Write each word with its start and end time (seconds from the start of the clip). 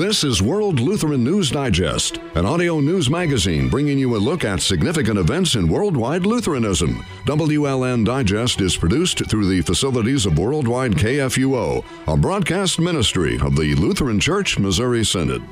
This 0.00 0.24
is 0.24 0.40
World 0.40 0.80
Lutheran 0.80 1.22
News 1.22 1.50
Digest, 1.50 2.20
an 2.34 2.46
audio 2.46 2.80
news 2.80 3.10
magazine 3.10 3.68
bringing 3.68 3.98
you 3.98 4.16
a 4.16 4.16
look 4.16 4.44
at 4.44 4.62
significant 4.62 5.18
events 5.18 5.56
in 5.56 5.68
worldwide 5.68 6.24
Lutheranism. 6.24 7.04
WLN 7.26 8.06
Digest 8.06 8.62
is 8.62 8.78
produced 8.78 9.26
through 9.26 9.46
the 9.46 9.60
facilities 9.60 10.24
of 10.24 10.38
Worldwide 10.38 10.92
KFUO, 10.92 11.84
a 12.06 12.16
broadcast 12.16 12.78
ministry 12.78 13.38
of 13.42 13.54
the 13.56 13.74
Lutheran 13.74 14.18
Church 14.18 14.58
Missouri 14.58 15.04
Synod. 15.04 15.42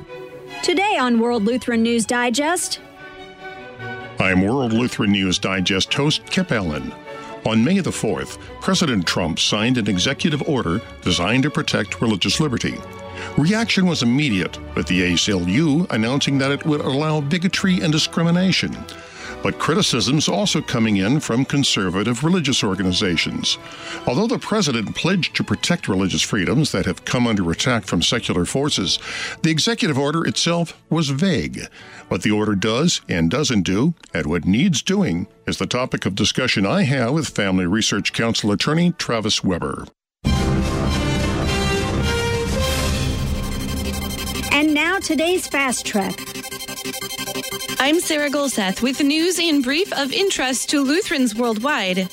Today 0.63 0.97
on 0.99 1.19
World 1.19 1.43
Lutheran 1.43 1.83
News 1.83 2.07
Digest. 2.07 2.79
I'm 4.17 4.41
World 4.41 4.73
Lutheran 4.73 5.11
News 5.11 5.37
Digest 5.37 5.93
host 5.93 6.25
Kip 6.25 6.51
Allen. 6.51 6.91
On 7.45 7.63
May 7.63 7.81
the 7.81 7.91
4th, 7.91 8.39
President 8.61 9.05
Trump 9.05 9.37
signed 9.37 9.77
an 9.77 9.87
executive 9.87 10.41
order 10.49 10.81
designed 11.03 11.43
to 11.43 11.51
protect 11.51 12.01
religious 12.01 12.39
liberty. 12.39 12.75
Reaction 13.39 13.85
was 13.85 14.03
immediate, 14.03 14.59
with 14.75 14.85
the 14.87 14.99
ACLU 14.99 15.89
announcing 15.91 16.37
that 16.39 16.51
it 16.51 16.65
would 16.65 16.81
allow 16.81 17.21
bigotry 17.21 17.79
and 17.79 17.89
discrimination. 17.89 18.75
But 19.41 19.59
criticisms 19.59 20.27
also 20.27 20.61
coming 20.61 20.97
in 20.97 21.21
from 21.21 21.45
conservative 21.45 22.25
religious 22.25 22.65
organizations. 22.65 23.57
Although 24.05 24.27
the 24.27 24.39
president 24.39 24.93
pledged 24.93 25.37
to 25.37 25.45
protect 25.45 25.87
religious 25.87 26.21
freedoms 26.21 26.73
that 26.73 26.85
have 26.85 27.05
come 27.05 27.27
under 27.27 27.49
attack 27.49 27.85
from 27.85 28.01
secular 28.01 28.43
forces, 28.43 28.99
the 29.41 29.51
executive 29.51 29.97
order 29.97 30.25
itself 30.25 30.77
was 30.89 31.07
vague. 31.07 31.61
What 32.09 32.23
the 32.23 32.31
order 32.31 32.55
does 32.55 32.99
and 33.07 33.31
doesn't 33.31 33.61
do, 33.61 33.93
and 34.13 34.25
what 34.25 34.43
needs 34.43 34.81
doing, 34.81 35.27
is 35.47 35.59
the 35.59 35.65
topic 35.65 36.05
of 36.05 36.13
discussion 36.13 36.65
I 36.65 36.83
have 36.83 37.13
with 37.13 37.29
Family 37.29 37.65
Research 37.65 38.11
Council 38.11 38.51
attorney 38.51 38.91
Travis 38.97 39.45
Weber. 39.45 39.85
And 44.59 44.73
now 44.73 44.99
today's 44.99 45.47
Fast 45.47 45.85
Track. 45.85 46.19
I'm 47.79 48.01
Sarah 48.01 48.29
Golseth 48.29 48.81
with 48.81 49.01
news 49.01 49.39
in 49.39 49.61
brief 49.61 49.93
of 49.93 50.11
interest 50.11 50.69
to 50.71 50.81
Lutherans 50.81 51.33
worldwide. 51.33 52.09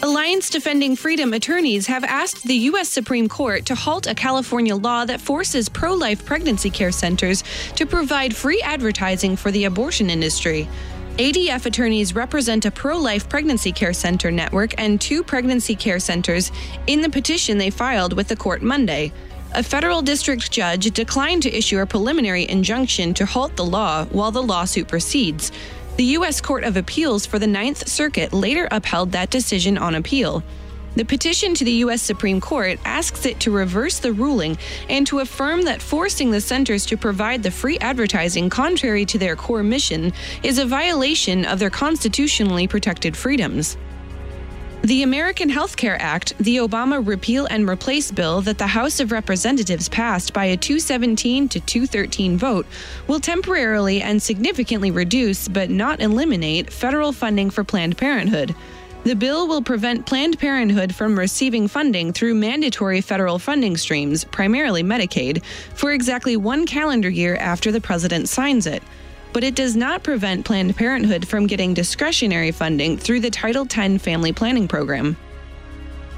Alliance 0.00 0.50
Defending 0.50 0.94
Freedom 0.94 1.32
attorneys 1.32 1.88
have 1.88 2.04
asked 2.04 2.44
the 2.44 2.54
U.S. 2.54 2.88
Supreme 2.88 3.28
Court 3.28 3.66
to 3.66 3.74
halt 3.74 4.06
a 4.06 4.14
California 4.14 4.76
law 4.76 5.04
that 5.04 5.20
forces 5.20 5.68
pro 5.68 5.92
life 5.92 6.24
pregnancy 6.24 6.70
care 6.70 6.92
centers 6.92 7.42
to 7.74 7.84
provide 7.84 8.36
free 8.36 8.62
advertising 8.62 9.34
for 9.34 9.50
the 9.50 9.64
abortion 9.64 10.10
industry. 10.10 10.68
ADF 11.16 11.66
attorneys 11.66 12.14
represent 12.14 12.66
a 12.66 12.70
pro 12.70 12.98
life 12.98 13.28
pregnancy 13.28 13.72
care 13.72 13.92
center 13.92 14.30
network 14.30 14.80
and 14.80 15.00
two 15.00 15.24
pregnancy 15.24 15.74
care 15.74 15.98
centers 15.98 16.52
in 16.86 17.00
the 17.00 17.10
petition 17.10 17.58
they 17.58 17.68
filed 17.68 18.12
with 18.12 18.28
the 18.28 18.36
court 18.36 18.62
Monday 18.62 19.12
a 19.52 19.62
federal 19.62 20.00
district 20.00 20.50
judge 20.50 20.90
declined 20.92 21.42
to 21.42 21.56
issue 21.56 21.80
a 21.80 21.86
preliminary 21.86 22.48
injunction 22.48 23.12
to 23.14 23.26
halt 23.26 23.56
the 23.56 23.64
law 23.64 24.04
while 24.06 24.30
the 24.30 24.42
lawsuit 24.42 24.86
proceeds. 24.86 25.50
The 25.96 26.04
U.S. 26.04 26.40
Court 26.40 26.64
of 26.64 26.76
Appeals 26.76 27.26
for 27.26 27.38
the 27.38 27.46
Ninth 27.46 27.88
Circuit 27.88 28.32
later 28.32 28.68
upheld 28.70 29.12
that 29.12 29.30
decision 29.30 29.76
on 29.76 29.96
appeal. 29.96 30.42
The 30.96 31.04
petition 31.04 31.54
to 31.54 31.64
the 31.64 31.72
U.S. 31.84 32.02
Supreme 32.02 32.40
Court 32.40 32.78
asks 32.84 33.26
it 33.26 33.38
to 33.40 33.50
reverse 33.50 33.98
the 33.98 34.12
ruling 34.12 34.56
and 34.88 35.06
to 35.08 35.20
affirm 35.20 35.62
that 35.62 35.82
forcing 35.82 36.30
the 36.30 36.40
centers 36.40 36.86
to 36.86 36.96
provide 36.96 37.42
the 37.42 37.50
free 37.50 37.78
advertising 37.78 38.50
contrary 38.50 39.04
to 39.06 39.18
their 39.18 39.36
core 39.36 39.62
mission 39.62 40.12
is 40.42 40.58
a 40.58 40.66
violation 40.66 41.44
of 41.44 41.58
their 41.58 41.70
constitutionally 41.70 42.66
protected 42.66 43.16
freedoms. 43.16 43.76
The 44.82 45.02
American 45.02 45.50
Health 45.50 45.76
Care 45.76 46.00
Act, 46.00 46.32
the 46.38 46.56
Obama 46.56 47.06
repeal 47.06 47.44
and 47.50 47.68
replace 47.68 48.10
bill 48.10 48.40
that 48.40 48.56
the 48.56 48.66
House 48.66 48.98
of 48.98 49.12
Representatives 49.12 49.90
passed 49.90 50.32
by 50.32 50.46
a 50.46 50.56
217 50.56 51.50
to 51.50 51.60
213 51.60 52.38
vote, 52.38 52.66
will 53.06 53.20
temporarily 53.20 54.00
and 54.00 54.22
significantly 54.22 54.90
reduce, 54.90 55.48
but 55.48 55.68
not 55.68 56.00
eliminate, 56.00 56.72
federal 56.72 57.12
funding 57.12 57.50
for 57.50 57.62
Planned 57.62 57.98
Parenthood. 57.98 58.54
The 59.04 59.14
bill 59.14 59.46
will 59.46 59.60
prevent 59.60 60.06
Planned 60.06 60.38
Parenthood 60.38 60.94
from 60.94 61.18
receiving 61.18 61.68
funding 61.68 62.14
through 62.14 62.36
mandatory 62.36 63.02
federal 63.02 63.38
funding 63.38 63.76
streams, 63.76 64.24
primarily 64.24 64.82
Medicaid, 64.82 65.44
for 65.74 65.92
exactly 65.92 66.38
one 66.38 66.64
calendar 66.64 67.10
year 67.10 67.36
after 67.36 67.70
the 67.70 67.82
president 67.82 68.30
signs 68.30 68.66
it 68.66 68.82
but 69.32 69.44
it 69.44 69.54
does 69.54 69.76
not 69.76 70.02
prevent 70.02 70.44
Planned 70.44 70.76
Parenthood 70.76 71.26
from 71.26 71.46
getting 71.46 71.74
discretionary 71.74 72.50
funding 72.50 72.96
through 72.98 73.20
the 73.20 73.30
Title 73.30 73.66
X 73.70 74.02
Family 74.02 74.32
Planning 74.32 74.68
Program. 74.68 75.16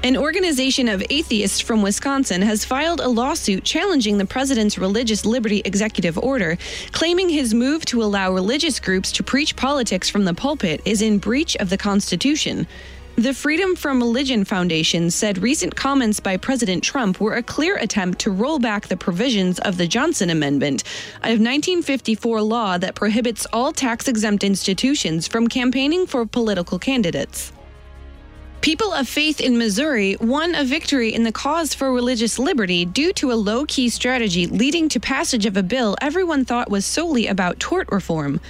An 0.03 0.17
organization 0.17 0.89
of 0.89 1.01
atheists 1.09 1.61
from 1.61 1.81
Wisconsin 1.81 2.41
has 2.41 2.65
filed 2.65 2.99
a 2.99 3.07
lawsuit 3.07 3.63
challenging 3.63 4.17
the 4.17 4.25
president's 4.25 4.77
religious 4.77 5.25
liberty 5.25 5.61
executive 5.63 6.17
order, 6.17 6.57
claiming 6.91 7.29
his 7.29 7.53
move 7.53 7.85
to 7.85 8.03
allow 8.03 8.33
religious 8.33 8.81
groups 8.81 9.13
to 9.13 9.23
preach 9.23 9.55
politics 9.55 10.09
from 10.09 10.25
the 10.25 10.33
pulpit 10.33 10.81
is 10.83 11.01
in 11.01 11.19
breach 11.19 11.55
of 11.55 11.69
the 11.69 11.77
Constitution. 11.77 12.67
The 13.15 13.35
Freedom 13.35 13.75
from 13.75 13.99
Religion 13.99 14.43
Foundation 14.43 15.11
said 15.11 15.37
recent 15.37 15.75
comments 15.75 16.19
by 16.19 16.35
President 16.35 16.83
Trump 16.83 17.19
were 17.19 17.35
a 17.35 17.43
clear 17.43 17.77
attempt 17.77 18.17
to 18.21 18.31
roll 18.31 18.57
back 18.57 18.87
the 18.87 18.97
provisions 18.97 19.59
of 19.59 19.77
the 19.77 19.85
Johnson 19.85 20.31
Amendment, 20.31 20.83
a 21.21 21.37
1954 21.37 22.41
law 22.41 22.79
that 22.79 22.95
prohibits 22.95 23.45
all 23.53 23.71
tax 23.71 24.07
exempt 24.07 24.43
institutions 24.43 25.27
from 25.27 25.47
campaigning 25.47 26.07
for 26.07 26.25
political 26.25 26.79
candidates. 26.79 27.51
People 28.61 28.91
of 28.91 29.07
faith 29.07 29.39
in 29.39 29.59
Missouri 29.59 30.17
won 30.19 30.55
a 30.55 30.63
victory 30.63 31.13
in 31.13 31.21
the 31.21 31.31
cause 31.31 31.75
for 31.75 31.93
religious 31.93 32.39
liberty 32.39 32.83
due 32.83 33.13
to 33.13 33.31
a 33.31 33.35
low 33.35 33.63
key 33.67 33.89
strategy 33.89 34.47
leading 34.47 34.89
to 34.89 34.99
passage 34.99 35.45
of 35.45 35.55
a 35.55 35.61
bill 35.61 35.95
everyone 36.01 36.45
thought 36.45 36.71
was 36.71 36.83
solely 36.83 37.27
about 37.27 37.59
tort 37.59 37.87
reform. 37.91 38.41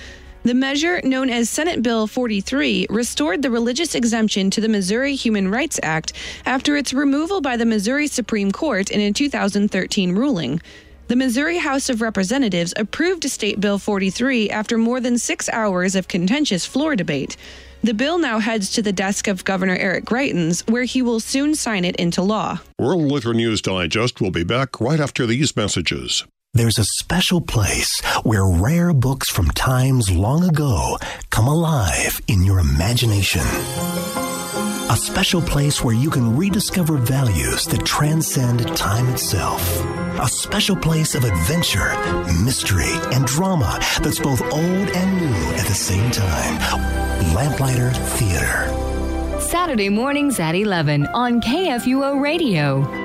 The 0.43 0.53
measure, 0.53 0.99
known 1.05 1.29
as 1.29 1.49
Senate 1.49 1.81
Bill 1.81 2.05
43, 2.05 2.87
restored 2.89 3.41
the 3.41 3.49
religious 3.49 3.95
exemption 3.95 4.49
to 4.49 4.59
the 4.59 4.67
Missouri 4.67 5.15
Human 5.15 5.49
Rights 5.49 5.79
Act 5.81 6.11
after 6.45 6.75
its 6.75 6.93
removal 6.93 7.39
by 7.39 7.55
the 7.55 7.65
Missouri 7.65 8.07
Supreme 8.07 8.51
Court 8.51 8.91
in 8.91 8.99
a 8.99 9.13
2013 9.13 10.11
ruling. 10.11 10.61
The 11.07 11.15
Missouri 11.15 11.59
House 11.59 11.89
of 11.89 12.01
Representatives 12.01 12.73
approved 12.75 13.23
State 13.29 13.61
Bill 13.61 13.79
43 13.79 14.49
after 14.49 14.77
more 14.77 14.99
than 14.99 15.17
six 15.17 15.47
hours 15.47 15.95
of 15.95 16.09
contentious 16.09 16.65
floor 16.65 16.97
debate. 16.97 17.37
The 17.81 17.93
bill 17.93 18.17
now 18.17 18.39
heads 18.39 18.69
to 18.73 18.81
the 18.81 18.91
desk 18.91 19.29
of 19.29 19.45
Governor 19.45 19.77
Eric 19.77 20.03
Greitens, 20.03 20.69
where 20.69 20.83
he 20.83 21.01
will 21.01 21.21
soon 21.21 21.55
sign 21.55 21.85
it 21.85 21.95
into 21.95 22.21
law. 22.21 22.59
World 22.77 23.03
Lutheran 23.03 23.37
News 23.37 23.61
Digest 23.61 24.19
will 24.19 24.31
be 24.31 24.43
back 24.43 24.81
right 24.81 24.99
after 24.99 25.25
these 25.25 25.55
messages. 25.55 26.25
There's 26.56 26.78
a 26.78 26.84
special 26.84 27.41
place 27.41 28.00
where 28.22 28.46
rare 28.46 28.94
books 28.94 29.28
from 29.31 29.50
times 29.50 30.12
long 30.12 30.47
ago 30.47 31.00
come 31.31 31.47
alive 31.47 32.22
in 32.28 32.44
your 32.44 32.59
imagination. 32.59 33.41
A 33.41 34.96
special 34.96 35.41
place 35.41 35.84
where 35.84 35.96
you 35.96 36.12
can 36.12 36.38
rediscover 36.38 36.97
values 36.97 37.66
that 37.66 37.84
transcend 37.88 38.68
time 38.78 39.09
itself. 39.09 39.68
A 40.22 40.28
special 40.28 40.75
place 40.75 41.16
of 41.16 41.24
adventure, 41.24 41.90
mystery, 42.44 42.94
and 43.12 43.25
drama 43.25 43.80
that's 44.03 44.20
both 44.20 44.44
old 44.44 44.90
and 44.94 45.22
new 45.22 45.56
at 45.56 45.66
the 45.66 45.74
same 45.74 46.12
time. 46.12 46.59
Lamplighter 47.34 47.90
Theater. 47.90 48.70
Saturday 49.40 49.90
mornings 49.90 50.40
at 50.40 50.53
11 50.53 51.08
on 51.16 51.41
KFUO 51.41 52.22
Radio. 52.22 53.03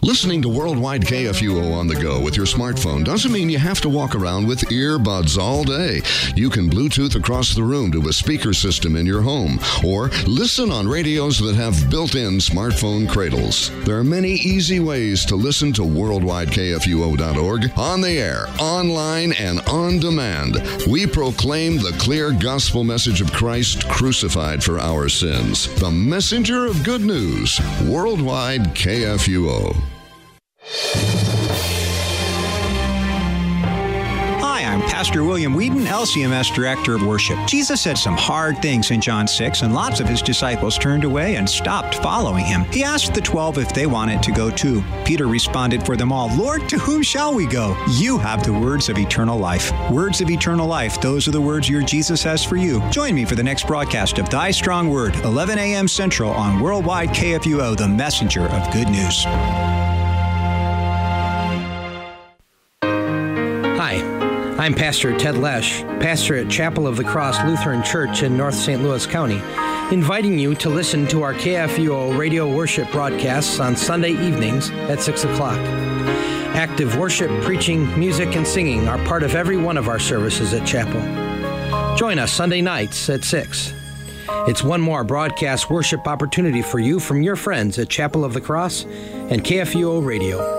Listening 0.00 0.40
to 0.42 0.48
Worldwide 0.48 1.02
KFUO 1.02 1.76
on 1.76 1.88
the 1.88 1.96
go 1.96 2.20
with 2.20 2.36
your 2.36 2.46
smartphone 2.46 3.04
doesn't 3.04 3.32
mean 3.32 3.50
you 3.50 3.58
have 3.58 3.80
to 3.80 3.88
walk 3.88 4.14
around 4.14 4.46
with 4.46 4.60
earbuds 4.70 5.36
all 5.36 5.64
day. 5.64 6.02
You 6.36 6.50
can 6.50 6.70
Bluetooth 6.70 7.16
across 7.16 7.52
the 7.52 7.64
room 7.64 7.90
to 7.92 8.08
a 8.08 8.12
speaker 8.12 8.52
system 8.52 8.94
in 8.94 9.06
your 9.06 9.22
home 9.22 9.58
or 9.84 10.10
listen 10.26 10.70
on 10.70 10.86
radios 10.86 11.40
that 11.40 11.56
have 11.56 11.90
built 11.90 12.14
in 12.14 12.38
smartphone 12.38 13.08
cradles. 13.08 13.72
There 13.84 13.98
are 13.98 14.04
many 14.04 14.30
easy 14.30 14.78
ways 14.78 15.24
to 15.26 15.34
listen 15.34 15.72
to 15.74 15.82
worldwidekfuo.org 15.82 17.72
on 17.76 18.00
the 18.00 18.18
air, 18.18 18.46
online, 18.60 19.32
and 19.32 19.60
on 19.68 19.98
demand. 19.98 20.62
We 20.88 21.08
proclaim 21.08 21.78
the 21.78 21.96
clear 21.98 22.30
gospel 22.30 22.84
message 22.84 23.20
of 23.20 23.32
Christ 23.32 23.88
crucified 23.88 24.62
for 24.62 24.78
our 24.78 25.08
sins. 25.08 25.66
The 25.80 25.90
messenger 25.90 26.66
of 26.66 26.84
good 26.84 27.02
news, 27.02 27.60
Worldwide 27.84 28.76
KFUO. 28.76 29.97
Hi, 34.40 34.64
I'm 34.64 34.82
Pastor 34.82 35.24
William 35.24 35.54
Weedon, 35.54 35.86
LCMS 35.86 36.54
Director 36.54 36.94
of 36.94 37.06
Worship. 37.06 37.38
Jesus 37.46 37.80
said 37.80 37.96
some 37.96 38.18
hard 38.18 38.60
things 38.60 38.90
in 38.90 39.00
John 39.00 39.26
6, 39.26 39.62
and 39.62 39.72
lots 39.72 40.00
of 40.00 40.08
his 40.08 40.20
disciples 40.20 40.76
turned 40.76 41.04
away 41.04 41.36
and 41.36 41.48
stopped 41.48 41.94
following 41.94 42.44
him. 42.44 42.64
He 42.64 42.84
asked 42.84 43.14
the 43.14 43.22
twelve 43.22 43.56
if 43.56 43.72
they 43.72 43.86
wanted 43.86 44.22
to 44.24 44.32
go 44.32 44.50
too. 44.50 44.84
Peter 45.06 45.26
responded 45.26 45.86
for 45.86 45.96
them 45.96 46.12
all, 46.12 46.28
Lord, 46.36 46.68
to 46.68 46.78
whom 46.78 47.02
shall 47.02 47.34
we 47.34 47.46
go? 47.46 47.74
You 47.92 48.18
have 48.18 48.44
the 48.44 48.52
words 48.52 48.90
of 48.90 48.98
eternal 48.98 49.38
life. 49.38 49.72
Words 49.90 50.20
of 50.20 50.28
eternal 50.28 50.66
life, 50.66 51.00
those 51.00 51.26
are 51.28 51.32
the 51.32 51.40
words 51.40 51.66
your 51.66 51.82
Jesus 51.82 52.22
has 52.24 52.44
for 52.44 52.56
you. 52.56 52.86
Join 52.90 53.14
me 53.14 53.24
for 53.24 53.36
the 53.36 53.42
next 53.42 53.66
broadcast 53.66 54.18
of 54.18 54.28
Thy 54.28 54.50
Strong 54.50 54.90
Word, 54.90 55.16
11 55.16 55.58
a.m. 55.58 55.88
Central 55.88 56.30
on 56.32 56.60
Worldwide 56.60 57.08
KFUO, 57.10 57.74
the 57.74 57.88
messenger 57.88 58.42
of 58.42 58.70
good 58.74 58.90
news. 58.90 59.24
Hi, 63.80 64.02
I'm 64.58 64.74
Pastor 64.74 65.16
Ted 65.16 65.38
Lesh, 65.38 65.82
pastor 66.00 66.34
at 66.34 66.50
Chapel 66.50 66.84
of 66.88 66.96
the 66.96 67.04
Cross 67.04 67.44
Lutheran 67.44 67.84
Church 67.84 68.24
in 68.24 68.36
North 68.36 68.56
St. 68.56 68.82
Louis 68.82 69.06
County, 69.06 69.40
inviting 69.94 70.36
you 70.36 70.56
to 70.56 70.68
listen 70.68 71.06
to 71.06 71.22
our 71.22 71.32
KFUO 71.32 72.18
radio 72.18 72.52
worship 72.52 72.90
broadcasts 72.90 73.60
on 73.60 73.76
Sunday 73.76 74.14
evenings 74.14 74.70
at 74.70 75.00
6 75.00 75.22
o'clock. 75.22 75.58
Active 76.56 76.96
worship, 76.96 77.30
preaching, 77.44 77.96
music, 77.96 78.34
and 78.34 78.44
singing 78.44 78.88
are 78.88 78.98
part 79.06 79.22
of 79.22 79.36
every 79.36 79.56
one 79.56 79.76
of 79.76 79.86
our 79.86 80.00
services 80.00 80.52
at 80.54 80.66
Chapel. 80.66 81.00
Join 81.96 82.18
us 82.18 82.32
Sunday 82.32 82.60
nights 82.60 83.08
at 83.08 83.22
6. 83.22 83.74
It's 84.48 84.64
one 84.64 84.80
more 84.80 85.04
broadcast 85.04 85.70
worship 85.70 86.08
opportunity 86.08 86.62
for 86.62 86.80
you 86.80 86.98
from 86.98 87.22
your 87.22 87.36
friends 87.36 87.78
at 87.78 87.88
Chapel 87.88 88.24
of 88.24 88.32
the 88.32 88.40
Cross 88.40 88.86
and 88.86 89.44
KFUO 89.44 90.04
Radio. 90.04 90.57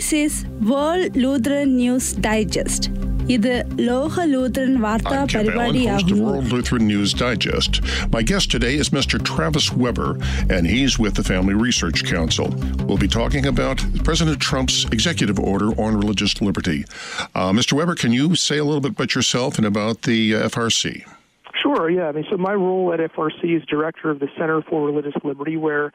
This 0.00 0.12
is 0.12 0.44
World 0.62 1.16
Lutheran 1.16 1.76
News 1.76 2.14
Digest. 2.14 2.90
ഇത് 3.34 3.52
ലോക 3.88 4.24
ലൂത്രൻ 4.32 4.72
വാർത്താ 4.84 5.16
I'm 5.16 5.28
Kip 5.32 5.36
Allen, 5.36 5.36
host 5.36 5.36
of 5.36 5.38
പരിപാടിയാകുന്നു 5.38 6.26
World 6.26 6.48
Lutheran 6.54 6.84
News 6.92 7.12
Digest. 7.22 7.74
My 8.14 8.22
guest 8.30 8.46
today 8.54 8.72
is 8.82 8.88
Mr. 8.98 9.16
Travis 9.30 9.66
Weber, 9.82 10.10
and 10.54 10.62
he's 10.74 10.94
with 11.04 11.14
the 11.20 11.26
Family 11.32 11.56
Research 11.66 12.00
Council. 12.14 12.48
We'll 12.86 13.02
be 13.06 13.12
talking 13.20 13.46
about 13.52 13.78
President 14.08 14.38
Trump's 14.48 14.78
executive 14.96 15.40
order 15.52 15.68
on 15.84 16.00
religious 16.02 16.34
liberty. 16.48 16.80
Uh, 17.40 17.50
Mr. 17.58 17.72
Weber, 17.78 17.96
can 18.04 18.12
you 18.20 18.26
say 18.48 18.58
a 18.64 18.66
little 18.68 18.84
bit 18.86 18.94
about 18.98 19.12
yourself 19.18 19.52
and 19.60 19.66
about 19.74 19.96
the 20.10 20.20
uh, 20.36 20.54
FRC? 20.54 20.82
Sure, 21.62 21.84
yeah. 21.98 22.08
I 22.10 22.12
mean, 22.16 22.26
so 22.30 22.36
my 22.50 22.54
role 22.68 22.86
at 22.94 23.00
FRC 23.14 23.40
is 23.58 23.62
director 23.76 24.08
of 24.14 24.18
the 24.24 24.30
Center 24.38 24.58
for 24.68 24.78
Religious 24.90 25.18
Liberty, 25.30 25.56
where 25.66 25.86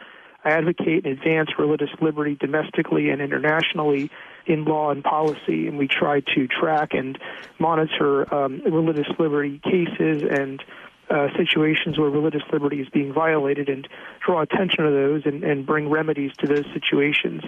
I 0.46 0.50
advocate 0.50 1.04
and 1.04 1.18
advance 1.18 1.50
religious 1.58 1.90
liberty 2.00 2.36
domestically 2.36 3.10
and 3.10 3.20
internationally 3.20 4.10
in 4.46 4.64
law 4.64 4.92
and 4.92 5.02
policy, 5.02 5.66
and 5.66 5.76
we 5.76 5.88
try 5.88 6.20
to 6.20 6.46
track 6.46 6.90
and 6.92 7.18
monitor 7.58 8.32
um, 8.32 8.62
religious 8.64 9.08
liberty 9.18 9.60
cases 9.64 10.22
and 10.30 10.62
uh, 11.10 11.28
situations 11.36 11.98
where 11.98 12.10
religious 12.10 12.42
liberty 12.52 12.80
is 12.80 12.88
being 12.90 13.12
violated 13.12 13.68
and 13.68 13.88
draw 14.24 14.40
attention 14.40 14.84
to 14.84 14.90
those 14.90 15.22
and, 15.24 15.42
and 15.42 15.66
bring 15.66 15.88
remedies 15.88 16.30
to 16.38 16.46
those 16.46 16.64
situations. 16.72 17.42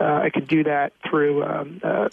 Uh, 0.00 0.04
I 0.24 0.30
can 0.30 0.46
do 0.46 0.64
that 0.64 0.92
through 1.08 1.44
um, 1.44 1.80
uh, 1.84 2.08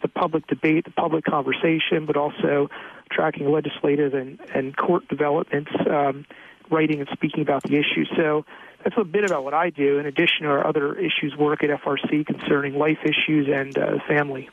the 0.00 0.08
public 0.08 0.46
debate, 0.46 0.84
the 0.84 0.92
public 0.92 1.24
conversation, 1.24 2.06
but 2.06 2.16
also 2.16 2.70
tracking 3.10 3.50
legislative 3.50 4.14
and, 4.14 4.38
and 4.54 4.74
court 4.76 5.08
developments, 5.08 5.70
um, 5.90 6.24
writing 6.70 7.00
and 7.00 7.08
speaking 7.12 7.42
about 7.42 7.62
the 7.64 7.76
issue. 7.76 8.04
So 8.16 8.46
that's 8.84 8.96
a 8.98 9.04
bit 9.04 9.24
about 9.24 9.44
what 9.44 9.54
I 9.54 9.70
do. 9.70 9.98
In 9.98 10.06
addition, 10.06 10.42
to 10.42 10.48
our 10.48 10.66
other 10.66 10.94
issues 10.94 11.34
work 11.36 11.64
at 11.64 11.70
FRC 11.70 12.26
concerning 12.26 12.78
life 12.78 12.98
issues 13.02 13.48
and 13.52 13.76
uh, 13.76 13.98
family. 14.06 14.50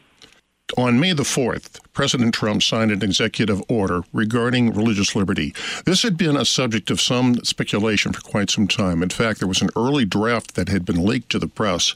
On 0.78 1.00
May 1.00 1.14
the 1.14 1.24
4th, 1.24 1.80
President 1.94 2.34
Trump 2.34 2.64
signed 2.64 2.92
an 2.92 3.04
executive 3.04 3.62
order 3.68 4.04
regarding 4.14 4.74
religious 4.74 5.16
liberty. 5.16 5.54
This 5.86 6.04
had 6.04 6.18
been 6.18 6.38
a 6.38 6.46
subject 6.46 6.90
of 6.90 7.02
some 7.02 7.44
speculation 7.44 8.14
for 8.14 8.22
quite 8.22 8.50
some 8.50 8.68
time. 8.68 9.04
In 9.04 9.10
fact, 9.10 9.40
there 9.40 9.48
was 9.48 9.62
an 9.62 9.70
early 9.76 10.06
draft 10.06 10.56
that 10.56 10.70
had 10.70 10.86
been 10.86 11.06
leaked 11.06 11.30
to 11.32 11.40
the 11.40 11.48
press, 11.48 11.94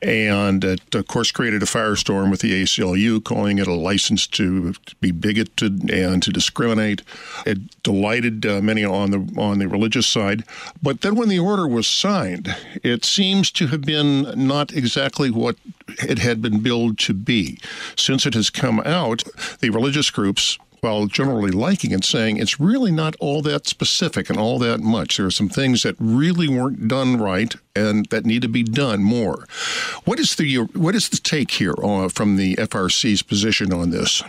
and 0.00 0.62
it, 0.62 0.94
of 0.94 1.08
course, 1.08 1.32
created 1.32 1.62
a 1.62 1.66
firestorm 1.66 2.30
with 2.30 2.40
the 2.40 2.62
ACLU, 2.62 3.22
calling 3.24 3.58
it 3.58 3.66
a 3.66 3.74
license 3.74 4.26
to, 4.28 4.74
be 5.00 5.10
bigoted 5.10 5.90
and 5.90 6.22
to 6.22 6.30
discriminate. 6.30 7.02
It 7.44 7.82
delighted 7.82 8.46
uh, 8.46 8.60
many 8.60 8.84
on 8.84 9.10
the 9.10 9.34
on 9.36 9.58
the 9.58 9.66
religious 9.66 10.06
side, 10.06 10.44
but 10.82 11.00
then 11.00 11.16
when 11.16 11.28
the 11.28 11.38
order 11.38 11.66
was 11.66 11.86
signed, 11.86 12.54
it 12.82 13.04
seems 13.04 13.50
to 13.52 13.66
have 13.68 13.82
been 13.82 14.46
not 14.46 14.72
exactly 14.72 15.30
what 15.30 15.56
it 15.88 16.18
had 16.18 16.42
been 16.42 16.60
billed 16.60 16.98
to 17.00 17.14
be. 17.14 17.58
Since 17.96 18.26
it 18.26 18.34
has 18.34 18.50
come 18.50 18.80
out, 18.84 19.24
the 19.60 19.70
religious 19.70 20.10
groups 20.10 20.58
while 20.84 21.06
generally 21.06 21.50
liking 21.50 21.92
it, 21.92 22.04
saying 22.04 22.36
it's 22.36 22.60
really 22.60 22.92
not 22.92 23.16
all 23.18 23.40
that 23.40 23.66
specific 23.66 24.28
and 24.28 24.38
all 24.38 24.58
that 24.58 24.80
much. 24.80 25.16
There 25.16 25.24
are 25.24 25.30
some 25.30 25.48
things 25.48 25.82
that 25.82 25.96
really 25.98 26.46
weren't 26.46 26.86
done 26.88 27.16
right 27.16 27.54
and 27.74 28.04
that 28.10 28.26
need 28.26 28.42
to 28.42 28.48
be 28.48 28.62
done 28.62 29.02
more. 29.02 29.46
What 30.04 30.20
is 30.20 30.36
the 30.36 30.58
what 30.74 30.94
is 30.94 31.08
the 31.08 31.16
take 31.16 31.52
here 31.52 31.74
uh, 31.82 32.10
from 32.10 32.36
the 32.36 32.56
FRC's 32.56 33.22
position 33.22 33.72
on 33.72 33.90
this? 33.90 34.22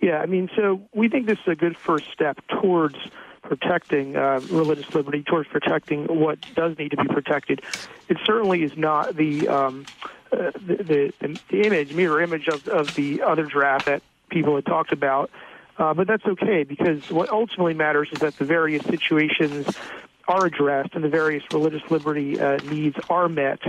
Yeah, 0.00 0.18
I 0.18 0.26
mean, 0.26 0.50
so 0.56 0.82
we 0.92 1.08
think 1.08 1.26
this 1.26 1.38
is 1.38 1.48
a 1.48 1.54
good 1.54 1.78
first 1.78 2.10
step 2.12 2.38
towards 2.48 2.96
protecting 3.44 4.16
uh, 4.16 4.40
religious 4.50 4.92
liberty, 4.94 5.22
towards 5.22 5.48
protecting 5.48 6.06
what 6.06 6.38
does 6.54 6.76
need 6.78 6.90
to 6.90 6.96
be 6.96 7.08
protected. 7.08 7.62
It 8.08 8.18
certainly 8.24 8.62
is 8.62 8.76
not 8.76 9.16
the 9.16 9.48
um, 9.48 9.86
uh, 10.32 10.50
the, 10.66 11.12
the, 11.20 11.40
the 11.48 11.62
image, 11.62 11.94
mirror 11.94 12.20
image 12.20 12.48
of, 12.48 12.66
of 12.66 12.94
the 12.94 13.22
other 13.22 13.44
draft 13.44 13.86
that 13.86 14.02
people 14.30 14.56
had 14.56 14.66
talked 14.66 14.92
about. 14.92 15.30
Uh, 15.76 15.94
but 15.94 16.06
that's 16.06 16.24
okay 16.24 16.64
because 16.64 17.10
what 17.10 17.28
ultimately 17.30 17.74
matters 17.74 18.08
is 18.12 18.20
that 18.20 18.36
the 18.38 18.44
various 18.44 18.84
situations 18.84 19.66
are 20.26 20.46
addressed 20.46 20.94
and 20.94 21.04
the 21.04 21.08
various 21.08 21.42
religious 21.52 21.82
liberty 21.90 22.40
uh, 22.40 22.56
needs 22.64 22.96
are 23.10 23.28
met, 23.28 23.60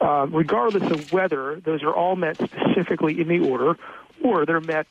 uh, 0.00 0.26
regardless 0.30 0.90
of 0.90 1.12
whether 1.12 1.60
those 1.60 1.82
are 1.82 1.94
all 1.94 2.16
met 2.16 2.36
specifically 2.36 3.20
in 3.20 3.28
the 3.28 3.38
order 3.38 3.78
or 4.22 4.44
they're 4.44 4.60
met 4.60 4.88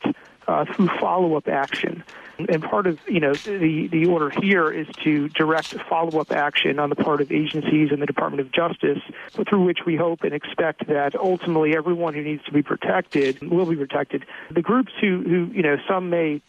uh, 0.49 0.65
through 0.65 0.87
follow-up 0.99 1.47
action. 1.47 2.03
And 2.37 2.63
part 2.63 2.87
of 2.87 2.97
you 3.05 3.19
know 3.19 3.33
the 3.33 3.87
the 3.87 4.05
order 4.05 4.29
here 4.29 4.71
is 4.71 4.87
to 5.03 5.27
direct 5.29 5.73
follow-up 5.89 6.31
action 6.31 6.79
on 6.79 6.89
the 6.89 6.95
part 6.95 7.19
of 7.19 7.33
agencies 7.33 7.91
and 7.91 8.01
the 8.01 8.05
Department 8.05 8.39
of 8.39 8.49
Justice, 8.53 8.99
through 9.47 9.65
which 9.65 9.79
we 9.85 9.97
hope 9.97 10.23
and 10.23 10.33
expect 10.33 10.87
that 10.87 11.15
ultimately 11.15 11.75
everyone 11.75 12.13
who 12.13 12.23
needs 12.23 12.43
to 12.45 12.53
be 12.53 12.63
protected 12.63 13.41
will 13.41 13.65
be 13.65 13.75
protected. 13.75 14.25
The 14.51 14.61
groups 14.61 14.93
who 15.01 15.21
who 15.21 15.51
you 15.53 15.61
know 15.61 15.77
some 15.85 16.09
may 16.09 16.41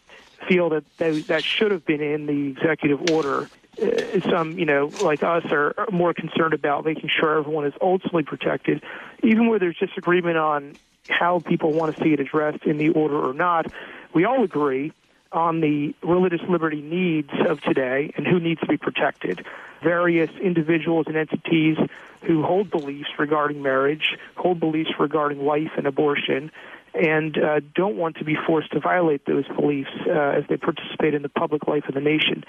feel 0.47 0.69
that 0.69 0.85
they, 0.97 1.19
that 1.21 1.43
should 1.43 1.71
have 1.71 1.85
been 1.85 2.01
in 2.01 2.25
the 2.25 2.47
executive 2.47 3.11
order. 3.11 3.49
Uh, 3.81 4.19
some, 4.29 4.59
you 4.59 4.65
know, 4.65 4.91
like 5.01 5.23
us, 5.23 5.45
are 5.51 5.73
more 5.91 6.13
concerned 6.13 6.53
about 6.53 6.83
making 6.83 7.09
sure 7.09 7.37
everyone 7.37 7.65
is 7.65 7.73
ultimately 7.81 8.23
protected, 8.23 8.83
even 9.23 9.47
where 9.47 9.59
there's 9.59 9.77
disagreement 9.77 10.37
on 10.37 10.75
how 11.09 11.39
people 11.39 11.71
want 11.71 11.95
to 11.95 12.03
see 12.03 12.13
it 12.13 12.19
addressed 12.19 12.63
in 12.63 12.77
the 12.77 12.89
order 12.89 13.17
or 13.17 13.33
not. 13.33 13.71
We 14.13 14.25
all 14.25 14.43
agree 14.43 14.93
on 15.31 15.61
the 15.61 15.93
religious 16.03 16.41
liberty 16.49 16.81
needs 16.81 17.29
of 17.47 17.61
today 17.61 18.11
and 18.17 18.27
who 18.27 18.39
needs 18.39 18.59
to 18.61 18.67
be 18.67 18.77
protected. 18.77 19.45
Various 19.81 20.29
individuals 20.41 21.05
and 21.07 21.15
entities 21.15 21.77
who 22.23 22.43
hold 22.43 22.69
beliefs 22.69 23.09
regarding 23.17 23.61
marriage, 23.61 24.15
hold 24.35 24.59
beliefs 24.59 24.91
regarding 24.99 25.43
life 25.43 25.71
and 25.77 25.87
abortion, 25.87 26.51
and 26.93 27.37
uh, 27.37 27.61
don't 27.73 27.95
want 27.95 28.17
to 28.17 28.25
be 28.25 28.35
forced 28.45 28.71
to 28.73 28.79
violate 28.79 29.25
those 29.25 29.47
beliefs 29.47 29.89
uh, 30.07 30.11
as 30.11 30.43
they 30.49 30.57
participate 30.57 31.13
in 31.13 31.21
the 31.21 31.29
public 31.29 31.65
life 31.67 31.85
of 31.87 31.95
the 31.95 32.01
nation. 32.01 32.43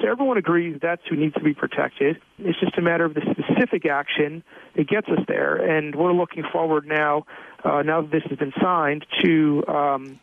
So 0.00 0.08
everyone 0.08 0.36
agrees 0.36 0.78
that's 0.82 1.00
who 1.08 1.16
needs 1.16 1.34
to 1.34 1.40
be 1.40 1.54
protected. 1.54 2.20
It's 2.38 2.60
just 2.60 2.76
a 2.76 2.82
matter 2.82 3.06
of 3.06 3.14
the 3.14 3.22
specific 3.22 3.86
action 3.86 4.44
that 4.76 4.86
gets 4.86 5.08
us 5.08 5.24
there, 5.26 5.56
and 5.56 5.94
we're 5.94 6.12
looking 6.12 6.44
forward 6.52 6.86
now, 6.86 7.24
uh, 7.64 7.82
now 7.82 8.02
that 8.02 8.10
this 8.10 8.22
has 8.24 8.38
been 8.38 8.52
signed, 8.60 9.06
to 9.22 9.64
um, 9.68 10.20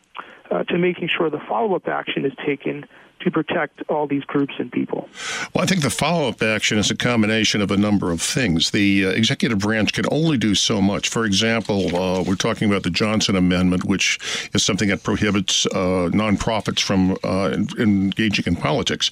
uh, 0.52 0.63
to 0.63 0.78
making 0.78 1.08
sure 1.08 1.30
the 1.30 1.40
follow-up 1.40 1.88
action 1.88 2.25
is 2.25 2.34
taken 2.46 2.86
to 3.24 3.32
protect 3.32 3.82
all 3.90 4.06
these 4.06 4.24
groups 4.25 4.54
and 4.60 4.72
people. 4.72 5.08
Well, 5.54 5.63
I 5.63 5.66
think 5.66 5.82
the 5.82 5.90
follow 5.90 6.28
up 6.28 6.42
action 6.42 6.78
is 6.78 6.92
a 6.92 6.96
combination 6.96 7.62
of 7.62 7.72
a 7.72 7.78
number 7.78 8.12
of 8.12 8.22
things. 8.22 8.72
The 8.72 9.06
uh, 9.06 9.10
executive 9.10 9.60
branch 9.60 9.94
can 9.94 10.06
only 10.12 10.38
do 10.38 10.56
so 10.56 10.82
much. 10.82 11.10
For 11.10 11.25
example, 11.25 11.96
uh, 11.96 12.24
we're 12.24 12.36
talking 12.36 12.70
about 12.70 12.84
the 12.84 12.90
Johnson 12.90 13.36
Amendment, 13.36 13.86
which 13.86 14.20
is 14.54 14.63
something 14.63 14.90
that 14.90 15.04
prohibits 15.04 15.66
uh, 15.68 16.10
nonprofits 16.12 16.82
from 16.82 17.18
uh, 17.24 17.52
engaging 17.78 18.46
in 18.46 18.56
politics. 18.56 19.10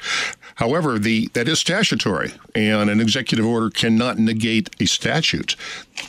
However, 0.55 0.99
the 0.99 1.27
that 1.33 1.47
is 1.47 1.59
statutory, 1.59 2.33
and 2.55 2.89
an 2.89 2.99
executive 2.99 3.45
order 3.45 3.69
cannot 3.69 4.19
negate 4.19 4.69
a 4.79 4.85
statute. 4.85 5.55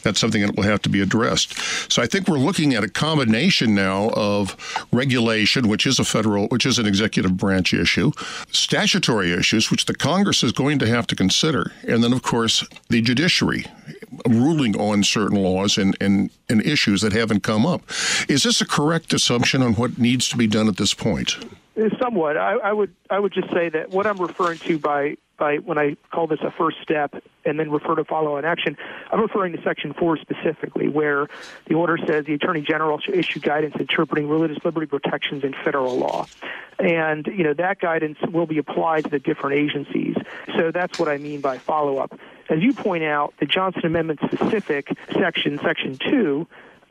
That's 0.02 0.20
something 0.20 0.42
that 0.42 0.56
will 0.56 0.64
have 0.64 0.82
to 0.82 0.88
be 0.88 1.00
addressed. 1.00 1.58
So 1.92 2.02
I 2.02 2.06
think 2.06 2.28
we're 2.28 2.38
looking 2.38 2.75
at 2.75 2.84
a 2.84 2.88
combination 2.88 3.75
now 3.75 4.11
of 4.11 4.56
regulation, 4.92 5.68
which 5.68 5.87
is 5.87 5.99
a 5.99 6.04
federal, 6.04 6.46
which 6.49 6.66
is 6.66 6.78
an 6.78 6.87
executive 6.87 7.37
branch 7.37 7.75
issue, 7.75 8.12
statutory 8.50 9.32
issues, 9.32 9.70
which 9.70 9.87
the 9.87 9.94
Congress 9.94 10.42
is 10.42 10.52
going 10.52 10.78
to 10.78 10.87
have 10.87 11.06
to 11.08 11.16
consider, 11.16 11.72
and 11.87 12.02
then, 12.02 12.12
of 12.12 12.22
course, 12.22 12.66
the 12.88 13.02
judiciary 13.02 13.66
ruling 14.28 14.78
on 14.78 15.02
certain 15.02 15.42
laws 15.42 15.78
and, 15.78 15.96
and, 16.00 16.30
and 16.49 16.62
issues 16.62 17.00
that 17.00 17.12
haven't 17.12 17.42
come 17.42 17.64
up. 17.66 17.82
Is 18.28 18.42
this 18.42 18.61
a 18.61 18.66
correct 18.66 19.12
assumption 19.12 19.62
on 19.62 19.75
what 19.75 19.99
needs 19.99 20.28
to 20.28 20.37
be 20.37 20.46
done 20.46 20.68
at 20.68 20.76
this 20.76 20.94
point? 20.94 21.37
Uh, 21.82 21.98
somewhat. 21.98 22.36
I, 22.36 22.54
I 22.54 22.72
would 22.72 22.94
I 23.10 23.18
would 23.18 23.32
just 23.32 23.50
say 23.52 23.68
that 23.70 23.90
what 23.90 24.06
I'm 24.06 24.18
referring 24.18 24.58
to 24.60 24.78
by 24.78 25.16
by 25.42 25.56
when 25.56 25.76
I 25.78 25.96
call 26.12 26.28
this 26.28 26.38
a 26.42 26.52
first 26.52 26.76
step 26.82 27.14
and 27.44 27.58
then 27.58 27.70
refer 27.70 27.96
to 27.96 28.04
follow-on 28.04 28.44
action, 28.44 28.76
I'm 29.10 29.20
referring 29.20 29.56
to 29.56 29.62
Section 29.62 29.92
4 29.92 30.18
specifically, 30.18 30.88
where 30.88 31.26
the 31.66 31.74
order 31.74 31.98
says 32.06 32.26
the 32.26 32.34
Attorney 32.34 32.60
General 32.60 33.00
should 33.00 33.16
issue 33.16 33.40
guidance 33.40 33.74
interpreting 33.80 34.28
religious 34.28 34.64
liberty 34.64 34.86
protections 34.86 35.42
in 35.42 35.52
federal 35.64 35.98
law. 35.98 36.26
And, 36.78 37.26
you 37.26 37.42
know, 37.42 37.54
that 37.54 37.80
guidance 37.80 38.18
will 38.30 38.46
be 38.46 38.58
applied 38.58 39.04
to 39.04 39.10
the 39.10 39.18
different 39.18 39.56
agencies. 39.56 40.14
So 40.56 40.70
that's 40.70 40.98
what 41.00 41.08
I 41.08 41.16
mean 41.18 41.40
by 41.40 41.58
follow-up. 41.58 42.16
As 42.48 42.62
you 42.62 42.72
point 42.72 43.02
out, 43.02 43.34
the 43.40 43.46
Johnson 43.46 43.84
Amendment 43.84 44.20
specific 44.24 44.96
section, 45.12 45.58
Section 45.58 45.98
2, 46.08 46.46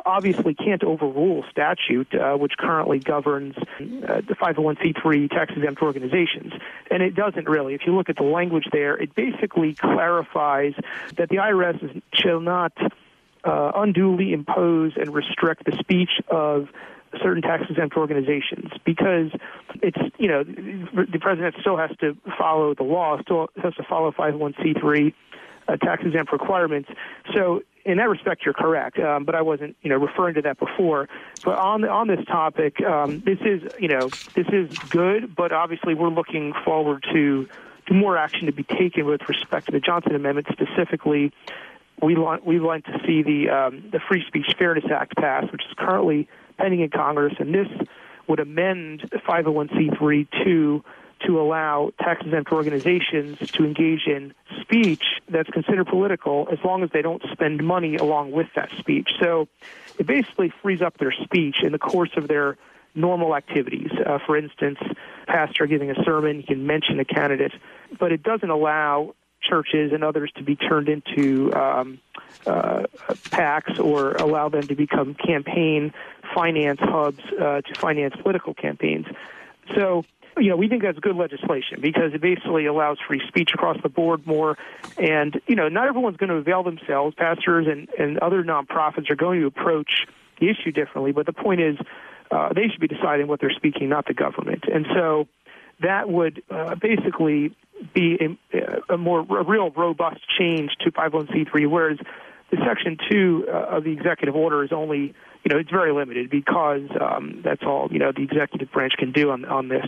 obviously 0.05 0.53
can't 0.53 0.83
overrule 0.83 1.43
statute, 1.51 2.13
uh, 2.13 2.35
which 2.35 2.53
currently 2.57 2.99
governs 2.99 3.55
uh, 3.57 4.21
the 4.27 4.35
501c3 4.39 5.29
tax 5.29 5.53
exempt 5.55 5.81
organizations. 5.81 6.53
And 6.89 7.01
it 7.03 7.15
doesn't 7.15 7.47
really. 7.47 7.73
If 7.73 7.81
you 7.85 7.95
look 7.95 8.09
at 8.09 8.17
the 8.17 8.23
language 8.23 8.65
there, 8.71 8.95
it 8.95 9.15
basically 9.15 9.73
clarifies 9.73 10.73
that 11.17 11.29
the 11.29 11.37
IRS 11.37 12.01
shall 12.13 12.39
not 12.39 12.73
uh, 13.43 13.71
unduly 13.75 14.33
impose 14.33 14.93
and 14.95 15.13
restrict 15.13 15.65
the 15.65 15.77
speech 15.79 16.11
of 16.27 16.69
certain 17.21 17.41
tax 17.41 17.63
exempt 17.69 17.97
organizations 17.97 18.71
because 18.85 19.31
it's 19.81 19.97
you 20.17 20.27
know 20.27 20.43
the 20.43 21.19
president 21.19 21.55
still 21.59 21.75
has 21.75 21.91
to 21.99 22.15
follow 22.37 22.73
the 22.73 22.83
law, 22.83 23.19
still 23.21 23.49
has 23.61 23.73
to 23.75 23.83
follow 23.83 24.11
501c3 24.11 25.13
uh, 25.67 25.77
tax 25.77 26.03
exempt 26.05 26.31
requirements. 26.31 26.89
So 27.35 27.61
in 27.85 27.97
that 27.97 28.09
respect, 28.09 28.43
you're 28.45 28.53
correct. 28.53 28.99
Um, 28.99 29.25
but 29.25 29.35
I 29.35 29.41
wasn't, 29.41 29.75
you 29.81 29.89
know, 29.89 29.97
referring 29.97 30.35
to 30.35 30.41
that 30.43 30.59
before. 30.59 31.07
But 31.43 31.57
on 31.57 31.83
on 31.85 32.07
this 32.07 32.23
topic, 32.25 32.81
um, 32.81 33.21
this 33.25 33.39
is, 33.41 33.61
you 33.79 33.87
know, 33.87 34.11
this 34.35 34.47
is 34.51 34.69
good. 34.89 35.35
But 35.35 35.51
obviously, 35.51 35.93
we're 35.93 36.09
looking 36.09 36.53
forward 36.65 37.03
to 37.13 37.47
to 37.87 37.93
more 37.93 38.17
action 38.17 38.45
to 38.45 38.51
be 38.51 38.63
taken 38.63 39.05
with 39.05 39.21
respect 39.27 39.67
to 39.67 39.71
the 39.71 39.79
Johnson 39.79 40.15
Amendment 40.15 40.47
specifically. 40.51 41.31
We 42.01 42.15
want 42.15 42.45
we 42.45 42.59
want 42.59 42.85
to 42.85 42.99
see 43.05 43.21
the 43.23 43.49
um, 43.49 43.89
the 43.91 43.99
Free 43.99 44.23
Speech 44.27 44.55
Fairness 44.57 44.85
Act 44.91 45.15
passed, 45.17 45.51
which 45.51 45.61
is 45.61 45.73
currently 45.77 46.27
pending 46.57 46.81
in 46.81 46.89
Congress, 46.89 47.33
and 47.39 47.53
this 47.53 47.67
would 48.27 48.39
amend 48.39 49.09
501c3 49.27 50.27
to 50.45 50.83
to 51.25 51.39
allow 51.39 51.91
tax 51.99 52.21
exempt 52.25 52.51
organizations 52.51 53.37
to 53.51 53.65
engage 53.65 54.07
in 54.07 54.33
speech 54.61 55.03
that's 55.29 55.49
considered 55.49 55.87
political 55.87 56.47
as 56.51 56.59
long 56.63 56.83
as 56.83 56.89
they 56.91 57.01
don't 57.01 57.23
spend 57.31 57.63
money 57.63 57.95
along 57.95 58.31
with 58.31 58.47
that 58.55 58.69
speech. 58.79 59.09
So 59.19 59.47
it 59.99 60.07
basically 60.07 60.53
frees 60.61 60.81
up 60.81 60.97
their 60.97 61.11
speech 61.11 61.57
in 61.63 61.71
the 61.71 61.79
course 61.79 62.11
of 62.17 62.27
their 62.27 62.57
normal 62.95 63.35
activities. 63.35 63.89
Uh, 64.05 64.19
for 64.25 64.37
instance, 64.37 64.79
pastor 65.27 65.65
giving 65.65 65.91
a 65.91 66.03
sermon, 66.03 66.37
he 66.37 66.43
can 66.43 66.65
mention 66.65 66.99
a 66.99 67.05
candidate, 67.05 67.53
but 67.99 68.11
it 68.11 68.23
doesn't 68.23 68.49
allow 68.49 69.13
churches 69.41 69.91
and 69.91 70.03
others 70.03 70.31
to 70.35 70.43
be 70.43 70.55
turned 70.55 70.87
into 70.87 71.51
um, 71.53 71.99
uh, 72.45 72.83
PACs 73.29 73.79
or 73.79 74.13
allow 74.13 74.49
them 74.49 74.67
to 74.67 74.75
become 74.75 75.15
campaign 75.15 75.93
finance 76.33 76.79
hubs 76.79 77.23
uh, 77.39 77.61
to 77.61 77.73
finance 77.75 78.13
political 78.21 78.53
campaigns. 78.53 79.05
So 79.75 80.05
you 80.37 80.49
know, 80.49 80.55
we 80.55 80.67
think 80.67 80.83
that's 80.83 80.99
good 80.99 81.15
legislation 81.15 81.79
because 81.81 82.13
it 82.13 82.21
basically 82.21 82.65
allows 82.65 82.97
free 83.05 83.21
speech 83.27 83.51
across 83.53 83.77
the 83.81 83.89
board 83.89 84.25
more. 84.25 84.57
And, 84.97 85.39
you 85.47 85.55
know, 85.55 85.67
not 85.67 85.87
everyone's 85.87 86.17
going 86.17 86.29
to 86.29 86.35
avail 86.35 86.63
themselves. 86.63 87.15
Pastors 87.15 87.67
and, 87.67 87.89
and 87.99 88.19
other 88.19 88.43
nonprofits 88.43 89.09
are 89.09 89.15
going 89.15 89.41
to 89.41 89.47
approach 89.47 90.07
the 90.39 90.49
issue 90.49 90.71
differently. 90.71 91.11
But 91.11 91.25
the 91.25 91.33
point 91.33 91.61
is, 91.61 91.77
uh, 92.31 92.53
they 92.53 92.69
should 92.69 92.79
be 92.79 92.87
deciding 92.87 93.27
what 93.27 93.41
they're 93.41 93.51
speaking, 93.51 93.89
not 93.89 94.05
the 94.05 94.13
government. 94.13 94.63
And 94.71 94.85
so 94.93 95.27
that 95.81 96.09
would 96.09 96.41
uh, 96.49 96.75
basically 96.75 97.55
be 97.93 98.37
a, 98.53 98.93
a 98.93 98.97
more 98.97 99.19
a 99.19 99.43
real 99.43 99.71
robust 99.71 100.21
change 100.37 100.71
to 100.81 100.91
501c3, 100.91 101.67
whereas 101.67 101.97
the 102.51 102.57
Section 102.65 102.97
2 103.09 103.47
uh, 103.47 103.51
of 103.51 103.83
the 103.83 103.91
executive 103.91 104.35
order 104.35 104.63
is 104.63 104.71
only, 104.71 105.13
you 105.43 105.49
know, 105.49 105.57
it's 105.57 105.71
very 105.71 105.91
limited 105.91 106.29
because 106.29 106.83
um, 106.99 107.41
that's 107.43 107.63
all, 107.63 107.89
you 107.91 107.99
know, 107.99 108.11
the 108.11 108.23
executive 108.23 108.71
branch 108.71 108.93
can 108.97 109.11
do 109.11 109.31
on, 109.31 109.45
on 109.45 109.67
this 109.67 109.85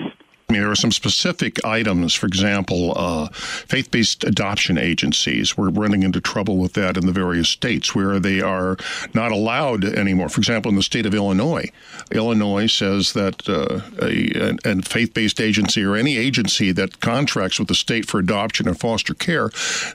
there 0.62 0.72
are 0.72 0.76
some 0.76 0.92
specific 0.92 1.64
items. 1.66 2.14
For 2.14 2.28
example, 2.28 2.94
uh, 2.96 3.28
faith-based 3.30 4.24
adoption 4.24 4.78
agencies. 4.78 5.58
We're 5.58 5.70
running 5.70 6.04
into 6.04 6.22
trouble 6.22 6.58
with 6.58 6.74
that 6.74 6.98
in 6.98 7.06
the 7.06 7.12
various 7.12 7.50
states 7.50 7.96
where 7.96 8.20
they 8.20 8.42
are 8.42 8.78
not 9.14 9.32
allowed 9.32 9.86
anymore. 9.86 10.30
For 10.30 10.40
example, 10.40 10.70
in 10.70 10.76
the 10.76 10.84
state 10.84 11.06
of 11.06 11.14
Illinois, 11.14 11.70
Illinois 12.12 12.68
says 12.68 13.14
that 13.14 13.48
uh, 13.50 13.82
a, 14.02 14.58
a 14.70 14.82
faith-based 14.82 15.40
agency 15.42 15.84
or 15.84 15.96
any 15.96 16.18
agency 16.18 16.72
that 16.72 17.00
contracts 17.00 17.60
with 17.60 17.68
the 17.68 17.76
state 17.76 18.08
for 18.08 18.20
adoption 18.20 18.68
or 18.68 18.74
foster 18.74 19.14
care 19.14 19.50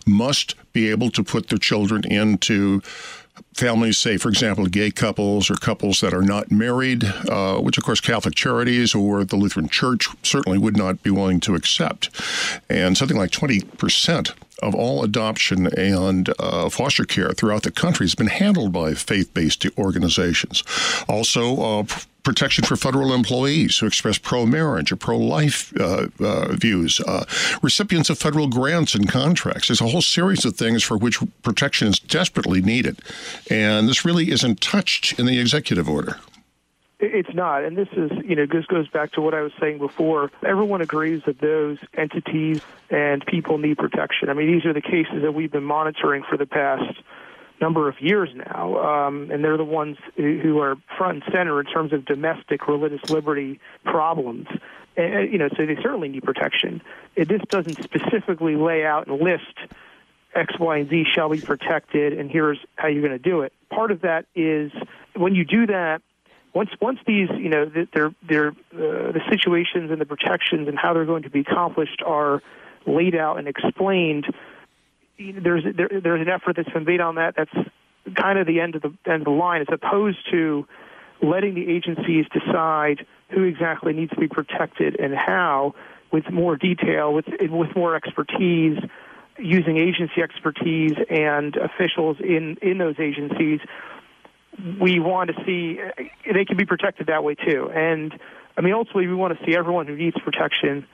must 0.06 0.54
be 0.72 0.90
able 0.90 1.10
to 1.10 1.24
put 1.24 1.48
their 1.48 1.58
children 1.58 2.04
into 2.04 2.82
families, 3.54 3.98
say, 3.98 4.16
for 4.16 4.28
example, 4.28 4.66
gay 4.66 4.90
couples 4.90 5.50
or 5.50 5.54
couples 5.54 6.00
that 6.00 6.14
are 6.14 6.22
not 6.22 6.50
married, 6.50 7.04
uh, 7.04 7.58
which, 7.58 7.78
of 7.78 7.84
course, 7.84 8.00
Catholic 8.00 8.34
Charities 8.34 8.94
or 8.94 9.24
the 9.24 9.36
Lutheran 9.36 9.68
Church 9.68 10.08
certainly 10.22 10.58
would 10.58 10.76
not 10.76 11.02
be 11.02 11.10
willing 11.10 11.40
to 11.40 11.54
accept. 11.54 12.10
And 12.68 12.96
something 12.96 13.16
like 13.16 13.30
20% 13.30 14.32
of 14.62 14.74
all 14.74 15.04
adoption 15.04 15.66
and 15.78 16.32
uh, 16.38 16.68
foster 16.68 17.04
care 17.04 17.30
throughout 17.30 17.62
the 17.62 17.70
country 17.70 18.04
has 18.04 18.14
been 18.14 18.28
handled 18.28 18.72
by 18.72 18.94
faith 18.94 19.32
based 19.34 19.66
organizations. 19.78 20.64
Also, 21.08 21.60
uh, 21.60 21.84
protection 22.28 22.62
for 22.62 22.76
federal 22.76 23.14
employees 23.14 23.78
who 23.78 23.86
express 23.86 24.18
pro 24.18 24.44
marriage 24.44 24.92
or 24.92 24.96
pro 24.96 25.16
life 25.16 25.72
uh, 25.80 26.08
uh, 26.20 26.52
views, 26.52 27.00
uh, 27.00 27.24
recipients 27.62 28.10
of 28.10 28.18
federal 28.18 28.48
grants 28.48 28.94
and 28.94 29.08
contracts. 29.08 29.68
There's 29.68 29.80
a 29.80 29.86
whole 29.86 30.02
series 30.02 30.44
of 30.44 30.54
things 30.54 30.82
for 30.82 30.98
which 30.98 31.18
protection 31.42 31.88
is 31.88 31.98
desperately 31.98 32.60
needed. 32.60 33.00
And 33.50 33.88
this 33.88 34.04
really 34.04 34.30
isn't 34.30 34.60
touched 34.60 35.18
in 35.18 35.24
the 35.24 35.38
executive 35.40 35.88
order. 35.88 36.18
It's 37.00 37.32
not, 37.32 37.62
and 37.62 37.76
this 37.76 37.88
is, 37.92 38.10
you 38.24 38.34
know, 38.34 38.46
this 38.46 38.66
goes 38.66 38.88
back 38.88 39.12
to 39.12 39.20
what 39.20 39.32
I 39.32 39.42
was 39.42 39.52
saying 39.60 39.78
before. 39.78 40.32
Everyone 40.44 40.80
agrees 40.80 41.22
that 41.26 41.40
those 41.40 41.78
entities 41.96 42.60
and 42.90 43.24
people 43.24 43.58
need 43.58 43.78
protection. 43.78 44.28
I 44.28 44.32
mean, 44.32 44.50
these 44.50 44.64
are 44.64 44.72
the 44.72 44.80
cases 44.80 45.22
that 45.22 45.32
we've 45.32 45.52
been 45.52 45.62
monitoring 45.62 46.24
for 46.28 46.36
the 46.36 46.46
past 46.46 47.00
number 47.60 47.88
of 47.88 48.00
years 48.00 48.30
now, 48.34 48.78
um, 48.78 49.30
and 49.30 49.44
they're 49.44 49.56
the 49.56 49.64
ones 49.64 49.96
who 50.16 50.58
are 50.58 50.76
front 50.96 51.22
and 51.22 51.32
center 51.32 51.60
in 51.60 51.66
terms 51.66 51.92
of 51.92 52.04
domestic 52.04 52.66
religious 52.66 53.08
liberty 53.10 53.60
problems. 53.84 54.48
And, 54.96 55.32
you 55.32 55.38
know, 55.38 55.48
so 55.56 55.66
they 55.66 55.76
certainly 55.76 56.08
need 56.08 56.24
protection. 56.24 56.82
This 57.16 57.42
doesn't 57.48 57.80
specifically 57.80 58.56
lay 58.56 58.84
out 58.84 59.06
and 59.06 59.20
list 59.20 59.54
X, 60.34 60.58
Y, 60.58 60.78
and 60.78 60.90
Z 60.90 61.04
shall 61.14 61.30
be 61.30 61.40
protected, 61.40 62.12
and 62.18 62.28
here's 62.28 62.58
how 62.74 62.88
you're 62.88 63.06
going 63.06 63.12
to 63.12 63.18
do 63.18 63.42
it. 63.42 63.52
Part 63.70 63.92
of 63.92 64.00
that 64.00 64.26
is 64.34 64.72
when 65.14 65.36
you 65.36 65.44
do 65.44 65.66
that. 65.66 66.02
Once, 66.58 66.70
once 66.80 66.98
these, 67.06 67.28
you 67.38 67.48
know, 67.48 67.70
they're, 67.94 68.12
they're, 68.28 68.48
uh, 68.48 69.12
the 69.12 69.20
situations 69.30 69.92
and 69.92 70.00
the 70.00 70.04
protections 70.14 70.66
and 70.66 70.76
how 70.76 70.92
they're 70.92 71.10
going 71.14 71.22
to 71.22 71.30
be 71.30 71.42
accomplished 71.48 72.02
are 72.04 72.42
laid 72.84 73.14
out 73.14 73.38
and 73.38 73.46
explained, 73.46 74.26
there's 75.18 75.62
there, 75.76 75.88
there's 76.02 76.20
an 76.20 76.28
effort 76.28 76.56
that's 76.56 76.68
been 76.70 76.84
made 76.84 77.00
on 77.00 77.14
that. 77.14 77.34
That's 77.36 77.56
kind 78.14 78.40
of 78.40 78.46
the 78.48 78.58
end 78.58 78.74
of 78.74 78.82
the 78.82 78.92
end 79.06 79.22
of 79.22 79.24
the 79.26 79.38
line, 79.46 79.60
as 79.60 79.68
opposed 79.70 80.18
to 80.32 80.66
letting 81.22 81.54
the 81.54 81.68
agencies 81.68 82.26
decide 82.32 83.06
who 83.30 83.44
exactly 83.44 83.92
needs 83.92 84.10
to 84.10 84.20
be 84.26 84.28
protected 84.28 84.98
and 84.98 85.14
how, 85.14 85.76
with 86.10 86.28
more 86.30 86.56
detail, 86.56 87.12
with 87.12 87.26
with 87.40 87.76
more 87.76 87.94
expertise, 87.94 88.78
using 89.38 89.76
agency 89.76 90.22
expertise 90.22 90.96
and 91.08 91.56
officials 91.56 92.16
in 92.20 92.56
in 92.62 92.78
those 92.78 92.96
agencies. 92.98 93.60
We 94.80 94.98
want 94.98 95.30
to 95.30 95.44
see 95.44 95.80
they 96.32 96.44
can 96.44 96.56
be 96.56 96.66
protected 96.66 97.06
that 97.08 97.22
way 97.22 97.34
too, 97.34 97.70
and 97.70 98.18
I 98.56 98.60
mean 98.60 98.74
ultimately 98.74 99.06
we 99.06 99.14
want 99.14 99.38
to 99.38 99.44
see 99.44 99.56
everyone 99.56 99.86
who 99.86 99.96
needs 99.96 100.16
protection 100.18 100.86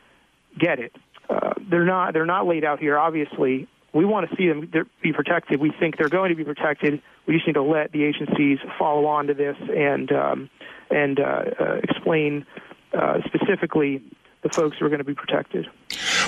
get 0.58 0.78
it. 0.78 0.94
Uh, 1.28 1.54
they're 1.70 1.84
not 1.84 2.12
they're 2.12 2.26
not 2.26 2.46
laid 2.46 2.64
out 2.64 2.78
here 2.78 2.98
obviously 2.98 3.68
we 3.94 4.04
want 4.04 4.28
to 4.28 4.36
see 4.36 4.48
them 4.48 4.70
be 5.00 5.12
protected. 5.12 5.60
We 5.60 5.70
think 5.70 5.96
they're 5.96 6.08
going 6.08 6.30
to 6.30 6.34
be 6.34 6.44
protected. 6.44 7.00
We 7.26 7.34
just 7.34 7.46
need 7.46 7.54
to 7.54 7.62
let 7.62 7.92
the 7.92 8.02
agencies 8.04 8.58
follow 8.76 9.06
on 9.06 9.28
to 9.28 9.34
this 9.34 9.56
and 9.74 10.12
um, 10.12 10.50
and 10.90 11.20
uh, 11.20 11.44
uh, 11.58 11.80
explain 11.82 12.44
uh, 12.92 13.20
specifically 13.24 14.02
the 14.42 14.48
folks 14.50 14.76
who 14.78 14.84
are 14.84 14.88
going 14.88 14.98
to 14.98 15.04
be 15.04 15.14
protected. 15.14 15.68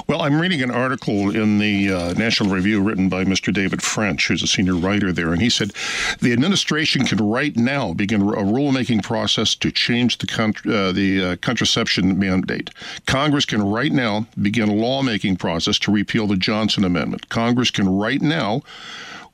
Well, 0.09 0.23
I'm 0.23 0.41
reading 0.41 0.63
an 0.63 0.71
article 0.71 1.35
in 1.35 1.59
the 1.59 1.93
uh, 1.93 2.13
National 2.13 2.49
Review 2.49 2.81
written 2.81 3.09
by 3.09 3.25
Mr. 3.25 3.53
David 3.53 3.83
French, 3.83 4.29
who's 4.29 4.41
a 4.41 4.47
senior 4.47 4.77
writer 4.77 5.13
there, 5.13 5.33
and 5.33 5.43
he 5.43 5.51
said 5.51 5.73
the 6.21 6.33
administration 6.33 7.05
can 7.05 7.19
right 7.19 7.57
now 7.57 7.93
begin 7.93 8.23
a 8.23 8.37
rulemaking 8.37 9.03
process 9.03 9.57
to 9.57 9.73
change 9.73 10.19
the 10.19 10.29
con- 10.29 10.55
uh, 10.65 10.93
the 10.93 11.25
uh, 11.25 11.37
contraception 11.39 12.21
mandate. 12.21 12.71
Congress 13.07 13.45
can 13.45 13.61
right 13.65 13.91
now 13.91 14.29
begin 14.41 14.69
a 14.69 14.75
lawmaking 14.75 15.35
process 15.35 15.77
to 15.81 15.91
repeal 15.91 16.29
the 16.29 16.37
Johnson 16.37 16.85
Amendment. 16.85 17.29
Congress 17.29 17.73
can 17.73 17.89
right 17.89 18.23
now 18.23 18.63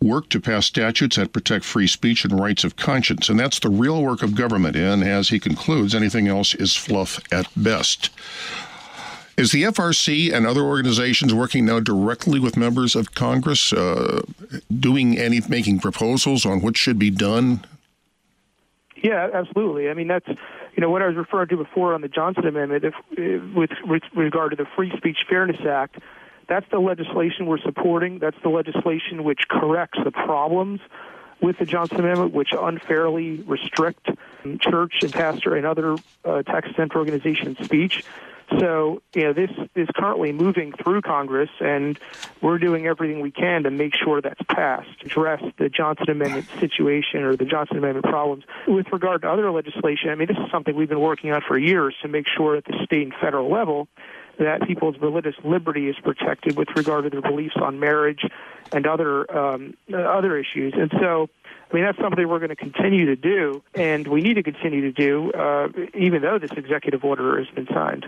work 0.00 0.31
to 0.31 0.41
pass 0.41 0.64
statutes 0.64 1.17
that 1.17 1.35
protect 1.35 1.67
free 1.67 1.87
speech 1.87 2.25
and 2.25 2.41
rights 2.41 2.64
of 2.64 2.76
conscience. 2.76 3.29
And 3.29 3.38
that's 3.38 3.59
the 3.59 3.69
real 3.69 4.02
work 4.02 4.23
of 4.23 4.35
government. 4.35 4.75
And 4.76 5.05
as 5.05 5.29
he 5.29 5.38
concludes, 5.38 5.95
anything 5.95 6.29
else 6.29 6.55
is 6.55 6.75
fluff 6.75 7.21
at 7.31 7.47
best. 7.55 8.09
Is 9.37 9.51
the 9.51 9.62
FRC 9.62 10.33
and 10.33 10.47
other 10.47 10.61
organizations 10.61 11.33
working 11.33 11.65
now 11.65 11.81
directly 11.81 12.39
with 12.39 12.57
members 12.57 12.95
of 12.95 13.15
Congress, 13.15 13.73
uh, 13.73 14.23
doing 14.79 15.19
any, 15.19 15.41
making 15.49 15.81
proposals 15.81 16.45
on 16.45 16.61
what 16.61 16.77
should 16.77 16.99
be 16.99 17.11
done? 17.11 17.65
Yeah, 19.03 19.31
absolutely. 19.33 19.89
I 19.89 19.95
mean, 19.95 20.07
that's 20.07 20.29
you 20.29 20.81
know 20.81 20.91
what 20.91 21.03
I 21.03 21.07
was 21.07 21.17
referring 21.17 21.49
to 21.49 21.57
before 21.57 21.95
on 21.95 22.03
the 22.03 22.09
Johnson 22.09 22.47
Amendment, 22.47 22.85
if, 22.85 23.55
with, 23.55 23.71
with 23.85 24.03
regard 24.15 24.51
to 24.51 24.57
the 24.57 24.67
Free 24.77 24.93
Speech 24.97 25.25
Fairness 25.29 25.61
Act. 25.67 25.99
That's 26.49 26.69
the 26.71 26.79
legislation 26.79 27.47
we're 27.47 27.59
supporting. 27.59 28.19
That's 28.19 28.37
the 28.43 28.49
legislation 28.49 29.25
which 29.25 29.49
corrects 29.49 29.99
the 30.03 30.11
problems 30.11 30.81
with 31.41 31.59
the 31.59 31.65
Johnson 31.65 32.01
Amendment, 32.01 32.33
which 32.33 32.51
unfairly 32.59 33.43
restrict 33.43 34.09
church 34.61 34.95
and 35.03 35.12
pastor 35.12 35.57
and 35.57 35.67
other 35.67 35.97
uh, 36.25 36.43
tax 36.43 36.69
exempt 36.71 36.95
organization 36.95 37.57
speech. 37.62 38.05
So, 38.59 39.02
you 39.14 39.25
know, 39.25 39.32
this 39.32 39.50
is 39.75 39.88
currently 39.94 40.32
moving 40.32 40.73
through 40.73 41.02
Congress, 41.02 41.50
and 41.61 41.99
we're 42.40 42.59
doing 42.59 42.87
everything 42.87 43.21
we 43.21 43.30
can 43.30 43.64
to 43.64 43.71
make 43.71 43.94
sure 43.94 44.21
that's 44.21 44.42
passed, 44.49 44.88
address 45.04 45.42
the 45.59 45.68
Johnson 45.68 46.11
Amendment 46.11 46.47
situation 46.61 47.23
or 47.23 47.37
the 47.37 47.44
Johnson 47.44 47.78
Amendment 47.78 48.06
problems. 48.06 48.44
With 48.66 48.87
regard 48.92 49.23
to 49.23 49.30
other 49.30 49.50
legislation, 49.50 50.11
I 50.11 50.14
mean, 50.14 50.28
this 50.28 50.37
is 50.37 50.50
something 50.50 50.75
we've 50.75 50.88
been 50.88 51.00
working 51.00 51.32
on 51.32 51.42
for 51.47 51.59
years 51.59 51.94
to 52.02 52.09
make 52.09 52.26
sure 52.37 52.56
at 52.56 52.64
the 52.64 52.78
state 52.85 53.02
and 53.02 53.14
federal 53.21 53.50
level 53.50 53.88
that 54.39 54.67
people's 54.67 54.97
religious 54.99 55.35
liberty 55.45 55.89
is 55.89 55.97
protected 56.03 56.57
with 56.57 56.69
regard 56.77 57.05
to 57.05 57.11
their 57.11 57.23
beliefs 57.23 57.57
on 57.61 57.79
marriage 57.79 58.25
and 58.73 58.87
other 58.87 59.31
um, 59.37 59.75
other 59.95 60.37
issues. 60.37 60.73
And 60.77 60.91
so, 61.01 61.29
I 61.71 61.75
mean, 61.75 61.85
that's 61.85 61.99
something 61.99 62.27
we're 62.29 62.39
going 62.39 62.51
to 62.51 62.57
continue 62.57 63.07
to 63.07 63.17
do, 63.17 63.62
and 63.75 64.07
we 64.07 64.21
need 64.21 64.35
to 64.35 64.43
continue 64.43 64.81
to 64.81 64.93
do, 64.93 65.33
uh, 65.33 65.69
even 65.95 66.23
though 66.23 66.39
this 66.39 66.53
executive 66.53 67.05
order 67.05 67.39
has 67.39 67.49
been 67.55 67.67
signed. 67.67 68.07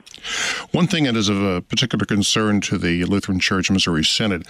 One 0.73 0.87
thing 0.87 1.05
that 1.05 1.17
is 1.17 1.29
of 1.29 1.43
a 1.43 1.61
particular 1.61 2.05
concern 2.05 2.61
to 2.63 2.79
the 2.79 3.05
Lutheran 3.05 3.41
Church 3.41 3.71
Missouri 3.71 4.05
Synod 4.05 4.47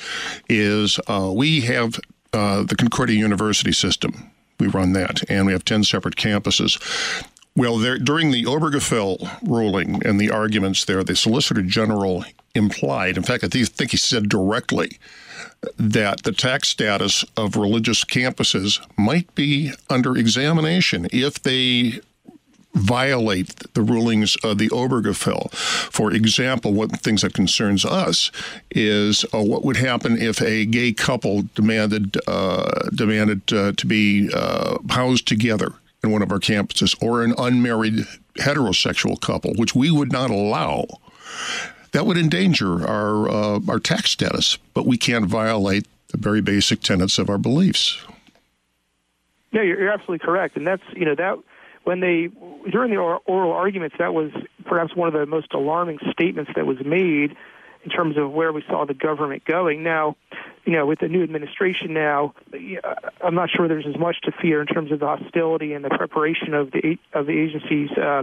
is 0.49 0.99
uh, 1.07 1.31
we 1.35 1.61
have 1.63 1.99
uh, 2.33 2.63
the 2.65 2.77
Concordia 2.77 3.17
University 3.17 3.73
system. 3.73 4.31
We 4.61 4.69
run 4.69 4.93
that, 4.93 5.29
and 5.29 5.47
we 5.47 5.53
have 5.53 5.65
10 5.65 5.85
separate 5.85 6.17
campuses. 6.17 6.81
Well, 7.57 7.79
there, 7.79 7.99
during 7.99 8.33
the 8.33 8.45
Obergefell 8.45 9.39
ruling 9.49 10.05
and 10.05 10.21
the 10.21 10.31
arguments 10.31 10.85
there, 10.85 11.05
the 11.05 11.15
Solicitor 11.15 11.63
General 11.63 12.25
implied, 12.53 13.17
in 13.17 13.23
fact, 13.23 13.45
I 13.45 13.49
think 13.49 13.93
he 13.93 13.97
said 13.97 14.29
directly, 14.29 14.99
that 15.79 16.25
the 16.25 16.33
tax 16.33 16.69
status 16.69 17.25
of 17.37 17.57
religious 17.57 18.05
campuses 18.05 18.85
might 18.99 19.33
be 19.37 19.73
under 19.89 20.17
examination 20.17 21.07
if 21.13 21.43
they 21.43 22.01
violate 22.75 23.55
the 23.75 23.83
rulings 23.83 24.35
of 24.43 24.59
the 24.59 24.69
Obergefell. 24.71 25.53
For 25.55 26.13
example, 26.13 26.73
one 26.73 26.87
of 26.87 26.91
the 26.91 26.97
things 26.99 27.23
that 27.23 27.35
concerns 27.35 27.85
us 27.85 28.33
is 28.73 29.25
uh, 29.33 29.41
what 29.41 29.65
would 29.65 29.77
happen 29.77 30.21
if 30.21 30.43
a 30.43 30.67
gay 30.67 30.93
couple 30.93 31.45
demanded 31.55 32.17
uh, 32.27 32.89
demanded 32.93 33.53
uh, 33.53 33.73
to 33.77 33.87
be 33.87 34.29
uh, 34.35 34.79
housed 34.91 35.29
together 35.29 35.75
in 36.05 36.13
one 36.13 36.23
of 36.23 36.31
our 36.31 36.39
campuses, 36.39 36.95
or 37.03 37.23
an 37.23 37.35
unmarried 37.39 38.07
heterosexual 38.39 39.21
couple, 39.21 39.53
which 39.55 39.75
we 39.75 39.91
would 39.91 40.13
not 40.13 40.31
allow. 40.31 40.87
That 41.93 42.07
would 42.07 42.17
endanger 42.17 42.87
our 42.87 43.29
uh, 43.29 43.61
our 43.69 43.81
tax 43.81 44.11
status, 44.11 44.59
but 44.75 44.87
we 44.87 44.97
can't 44.97 45.27
violate 45.27 45.87
the 46.09 46.19
very 46.19 46.41
basic 46.41 46.81
tenets 46.81 47.19
of 47.19 47.29
our 47.29 47.39
beliefs. 47.39 48.05
Yeah, 49.53 49.63
you're, 49.63 49.81
you're 49.81 49.93
absolutely 49.93 50.25
correct, 50.25 50.57
and 50.57 50.67
that's 50.67 50.83
you 50.95 51.05
know 51.05 51.15
that 51.15 51.39
when 51.85 52.01
they 52.01 52.31
during 52.71 52.91
the 52.91 52.97
oral 52.97 53.53
arguments, 53.53 53.97
that 53.99 54.13
was 54.13 54.31
perhaps 54.65 54.95
one 54.95 55.09
of 55.09 55.15
the 55.15 55.27
most 55.27 55.53
alarming 55.53 55.99
statements 56.11 56.51
that 56.57 56.67
was 56.67 56.79
made 56.85 57.37
in 57.85 57.91
terms 57.91 58.17
of 58.17 58.33
where 58.33 58.53
we 58.53 58.63
saw 58.69 58.85
the 58.85 58.95
government 58.95 59.45
going. 59.45 59.83
Now, 59.83 60.17
you 60.65 60.73
know, 60.73 60.87
with 60.87 61.01
the 61.01 61.09
new 61.09 61.23
administration 61.23 61.93
now, 61.93 62.35
I'm 63.23 63.35
not 63.35 63.51
sure 63.51 63.69
there's 63.69 63.87
as 63.87 63.99
much 63.99 64.21
to 64.23 64.33
fear 64.33 64.61
in 64.61 64.67
terms 64.67 64.91
of 64.91 65.01
the 65.01 65.07
hostility 65.07 65.75
and 65.75 65.85
the 65.85 65.91
preparation 65.91 66.55
of 66.55 66.71
the 66.71 66.99
of 67.13 67.27
the 67.27 67.39
agencies 67.39 67.91
uh, 67.93 68.23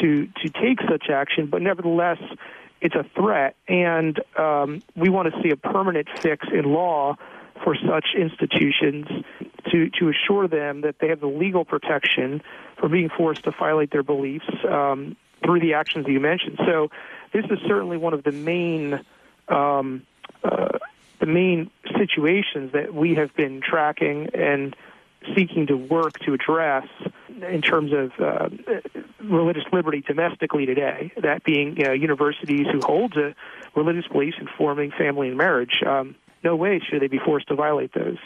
to 0.00 0.26
to 0.26 0.48
take 0.48 0.80
such 0.88 1.08
action. 1.10 1.46
But 1.46 1.62
nevertheless, 1.62 2.18
it's 2.80 2.94
a 2.94 3.04
threat, 3.14 3.56
and 3.68 4.20
um, 4.36 4.82
we 4.96 5.08
want 5.08 5.32
to 5.32 5.42
see 5.42 5.50
a 5.50 5.56
permanent 5.56 6.08
fix 6.20 6.46
in 6.52 6.64
law 6.64 7.16
for 7.64 7.76
such 7.76 8.06
institutions 8.16 9.06
to 9.70 9.90
to 9.90 10.08
assure 10.08 10.48
them 10.48 10.82
that 10.82 10.96
they 11.00 11.08
have 11.08 11.20
the 11.20 11.26
legal 11.26 11.64
protection 11.64 12.42
for 12.78 12.88
being 12.88 13.08
forced 13.08 13.44
to 13.44 13.52
violate 13.52 13.90
their 13.90 14.02
beliefs 14.02 14.48
um, 14.68 15.16
through 15.44 15.60
the 15.60 15.74
actions 15.74 16.06
that 16.06 16.12
you 16.12 16.20
mentioned. 16.20 16.58
So, 16.66 16.90
this 17.32 17.44
is 17.46 17.58
certainly 17.66 17.96
one 17.96 18.14
of 18.14 18.22
the 18.22 18.32
main. 18.32 19.00
Um, 19.48 20.02
uh, 20.44 20.78
the 21.20 21.26
main 21.26 21.70
situations 21.98 22.72
that 22.72 22.94
we 22.94 23.16
have 23.16 23.34
been 23.34 23.60
tracking 23.60 24.28
and 24.34 24.76
seeking 25.34 25.66
to 25.66 25.76
work 25.76 26.18
to 26.20 26.32
address 26.32 26.86
in 27.28 27.60
terms 27.60 27.92
of 27.92 28.12
uh, 28.20 28.48
religious 29.20 29.64
liberty 29.72 30.00
domestically 30.00 30.66
today, 30.66 31.12
that 31.20 31.44
being 31.44 31.76
uh, 31.84 31.92
universities 31.92 32.66
who 32.70 32.80
hold 32.80 33.16
a 33.16 33.34
religious 33.74 34.06
beliefs 34.08 34.36
informing 34.40 34.92
family 34.92 35.28
and 35.28 35.36
marriage. 35.36 35.82
Um, 35.84 36.14
no 36.44 36.54
way 36.54 36.80
should 36.80 37.02
they 37.02 37.08
be 37.08 37.18
forced 37.18 37.48
to 37.48 37.54
violate 37.54 37.92
those. 37.94 38.18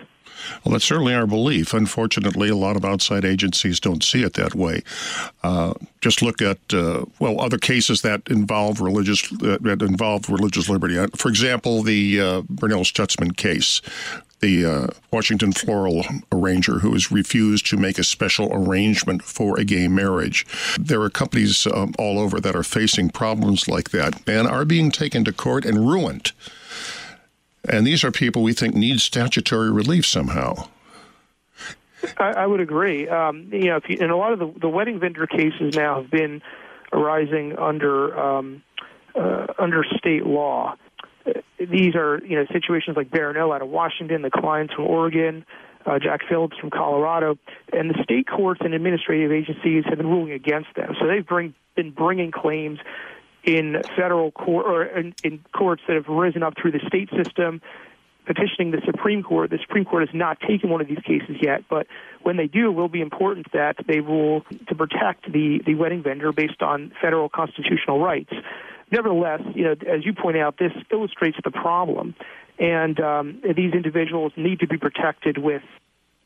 Well, 0.64 0.72
that's 0.72 0.84
certainly 0.84 1.14
our 1.14 1.26
belief. 1.26 1.74
Unfortunately, 1.74 2.48
a 2.48 2.56
lot 2.56 2.76
of 2.76 2.84
outside 2.84 3.24
agencies 3.24 3.80
don't 3.80 4.02
see 4.02 4.22
it 4.22 4.34
that 4.34 4.54
way. 4.54 4.82
Uh, 5.42 5.74
just 6.00 6.22
look 6.22 6.40
at 6.42 6.58
uh, 6.72 7.04
well 7.18 7.40
other 7.40 7.58
cases 7.58 8.02
that 8.02 8.22
involve 8.28 8.80
religious 8.80 9.28
that 9.30 9.82
involve 9.82 10.28
religious 10.28 10.68
liberty. 10.68 10.98
Uh, 10.98 11.08
for 11.16 11.28
example, 11.28 11.82
the 11.82 12.20
uh, 12.20 12.42
Barronelle 12.42 12.84
Stutzman 12.84 13.36
case. 13.36 13.80
The 14.40 14.66
uh, 14.66 14.86
Washington 15.12 15.52
floral 15.52 16.04
arranger 16.32 16.80
who 16.80 16.94
has 16.94 17.12
refused 17.12 17.64
to 17.66 17.76
make 17.76 17.96
a 17.96 18.02
special 18.02 18.52
arrangement 18.52 19.22
for 19.22 19.56
a 19.56 19.64
gay 19.64 19.86
marriage. 19.86 20.44
There 20.80 21.00
are 21.02 21.10
companies 21.10 21.64
um, 21.68 21.94
all 21.96 22.18
over 22.18 22.40
that 22.40 22.56
are 22.56 22.64
facing 22.64 23.10
problems 23.10 23.68
like 23.68 23.90
that 23.90 24.28
and 24.28 24.48
are 24.48 24.64
being 24.64 24.90
taken 24.90 25.24
to 25.26 25.32
court 25.32 25.64
and 25.64 25.88
ruined 25.88 26.32
and 27.68 27.86
these 27.86 28.04
are 28.04 28.10
people 28.10 28.42
we 28.42 28.52
think 28.52 28.74
need 28.74 29.00
statutory 29.00 29.70
relief 29.70 30.06
somehow. 30.06 30.68
I, 32.18 32.32
I 32.32 32.46
would 32.46 32.60
agree. 32.60 33.08
Um, 33.08 33.48
you 33.52 33.66
know, 33.66 33.80
you, 33.88 33.98
and 34.00 34.10
a 34.10 34.16
lot 34.16 34.32
of 34.32 34.38
the, 34.38 34.52
the 34.60 34.68
wedding 34.68 34.98
vendor 34.98 35.26
cases 35.26 35.74
now 35.74 36.02
have 36.02 36.10
been 36.10 36.42
arising 36.92 37.56
under 37.58 38.18
um, 38.18 38.62
uh, 39.14 39.46
under 39.58 39.84
state 39.98 40.26
law. 40.26 40.76
These 41.58 41.94
are 41.94 42.20
you 42.24 42.36
know 42.36 42.46
situations 42.52 42.96
like 42.96 43.10
Barronelle 43.10 43.54
out 43.54 43.62
of 43.62 43.68
Washington, 43.68 44.22
the 44.22 44.30
Kleins 44.30 44.74
from 44.74 44.86
Oregon, 44.86 45.44
uh, 45.86 45.98
Jack 45.98 46.22
Phillips 46.28 46.56
from 46.58 46.70
Colorado, 46.70 47.38
and 47.72 47.90
the 47.90 48.02
state 48.02 48.26
courts 48.28 48.60
and 48.64 48.74
administrative 48.74 49.30
agencies 49.30 49.84
have 49.88 49.98
been 49.98 50.08
ruling 50.08 50.32
against 50.32 50.74
them. 50.74 50.94
So 51.00 51.06
they've 51.06 51.26
bring, 51.26 51.54
been 51.76 51.90
bringing 51.90 52.32
claims 52.32 52.78
in 53.44 53.82
federal 53.96 54.30
court 54.30 54.66
or 54.66 54.84
in, 54.84 55.14
in 55.24 55.44
courts 55.52 55.82
that 55.88 55.94
have 55.96 56.08
risen 56.08 56.42
up 56.42 56.54
through 56.60 56.72
the 56.72 56.80
state 56.86 57.08
system 57.16 57.60
petitioning 58.24 58.70
the 58.70 58.80
Supreme 58.84 59.22
Court. 59.22 59.50
The 59.50 59.58
Supreme 59.58 59.84
Court 59.84 60.06
has 60.06 60.14
not 60.14 60.38
taken 60.40 60.70
one 60.70 60.80
of 60.80 60.86
these 60.86 61.00
cases 61.04 61.36
yet, 61.40 61.64
but 61.68 61.86
when 62.22 62.36
they 62.36 62.46
do, 62.46 62.70
it 62.70 62.74
will 62.74 62.88
be 62.88 63.00
important 63.00 63.50
that 63.52 63.76
they 63.86 64.00
rule 64.00 64.44
to 64.68 64.74
protect 64.74 65.30
the, 65.32 65.60
the 65.66 65.74
wedding 65.74 66.02
vendor 66.02 66.32
based 66.32 66.62
on 66.62 66.92
federal 67.00 67.28
constitutional 67.28 68.00
rights. 68.00 68.32
Nevertheless, 68.90 69.40
you 69.54 69.64
know, 69.64 69.72
as 69.72 70.04
you 70.04 70.12
point 70.12 70.36
out, 70.36 70.58
this 70.58 70.72
illustrates 70.90 71.38
the 71.42 71.50
problem, 71.50 72.14
and 72.58 73.00
um, 73.00 73.42
these 73.56 73.72
individuals 73.72 74.32
need 74.36 74.60
to 74.60 74.66
be 74.66 74.76
protected 74.76 75.38
with 75.38 75.62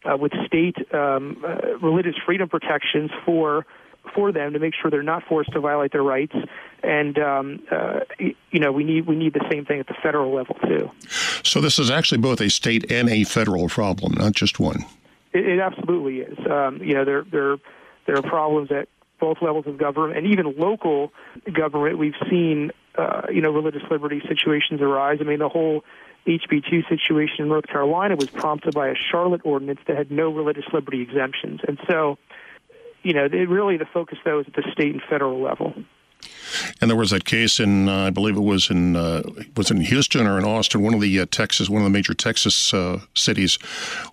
uh, 0.04 0.16
with 0.16 0.32
state 0.46 0.76
um, 0.94 1.42
uh, 1.44 1.78
religious 1.78 2.14
freedom 2.24 2.48
protections 2.48 3.10
for 3.24 3.66
for 4.14 4.32
them 4.32 4.52
to 4.52 4.58
make 4.58 4.74
sure 4.74 4.90
they're 4.90 5.02
not 5.02 5.22
forced 5.24 5.52
to 5.52 5.60
violate 5.60 5.92
their 5.92 6.02
rights. 6.02 6.34
And 6.82 7.18
um, 7.18 7.62
uh, 7.70 8.00
you 8.18 8.60
know, 8.60 8.72
we 8.72 8.84
need 8.84 9.06
we 9.06 9.16
need 9.16 9.34
the 9.34 9.44
same 9.50 9.64
thing 9.64 9.80
at 9.80 9.86
the 9.86 9.96
federal 10.02 10.34
level 10.34 10.56
too. 10.66 10.90
So 11.42 11.60
this 11.60 11.78
is 11.78 11.90
actually 11.90 12.18
both 12.18 12.40
a 12.40 12.50
state 12.50 12.90
and 12.90 13.08
a 13.08 13.24
federal 13.24 13.68
problem, 13.68 14.14
not 14.14 14.32
just 14.32 14.60
one. 14.60 14.84
It, 15.32 15.46
it 15.46 15.60
absolutely 15.60 16.20
is. 16.20 16.38
Um, 16.50 16.78
you 16.82 16.94
know, 16.94 17.04
there 17.04 17.24
there 17.30 17.56
there 18.06 18.16
are 18.16 18.22
problems 18.22 18.70
at 18.70 18.88
both 19.18 19.38
levels 19.40 19.66
of 19.66 19.78
government 19.78 20.18
and 20.18 20.26
even 20.26 20.54
local 20.56 21.12
government. 21.52 21.98
We've 21.98 22.14
seen 22.30 22.70
uh, 22.96 23.22
you 23.32 23.40
know 23.40 23.50
religious 23.50 23.82
liberty 23.90 24.22
situations 24.28 24.80
arise. 24.80 25.18
I 25.20 25.24
mean, 25.24 25.38
the 25.38 25.48
whole 25.48 25.84
HB2 26.26 26.88
situation 26.88 27.36
in 27.40 27.48
North 27.48 27.66
Carolina 27.66 28.16
was 28.16 28.28
prompted 28.28 28.74
by 28.74 28.88
a 28.88 28.94
Charlotte 28.94 29.42
ordinance 29.44 29.80
that 29.86 29.96
had 29.96 30.10
no 30.10 30.30
religious 30.30 30.64
liberty 30.72 31.00
exemptions, 31.00 31.60
and 31.66 31.78
so 31.88 32.18
you 33.06 33.12
know, 33.12 33.26
it 33.26 33.48
really 33.48 33.76
the 33.76 33.86
focus 33.86 34.18
though 34.24 34.40
is 34.40 34.46
at 34.48 34.54
the 34.54 34.68
state 34.72 34.92
and 34.92 35.02
federal 35.08 35.40
level. 35.40 35.74
And 36.80 36.90
there 36.90 36.96
was 36.96 37.10
that 37.10 37.24
case 37.24 37.60
in, 37.60 37.88
uh, 37.88 38.06
I 38.06 38.10
believe 38.10 38.36
it 38.36 38.40
was 38.40 38.70
in, 38.70 38.96
uh, 38.96 39.22
was 39.56 39.70
in 39.70 39.80
Houston 39.80 40.26
or 40.26 40.38
in 40.38 40.44
Austin, 40.44 40.82
one 40.82 40.94
of 40.94 41.00
the 41.00 41.20
uh, 41.20 41.26
Texas, 41.30 41.68
one 41.68 41.82
of 41.82 41.84
the 41.84 41.90
major 41.90 42.14
Texas 42.14 42.74
uh, 42.74 43.00
cities, 43.14 43.58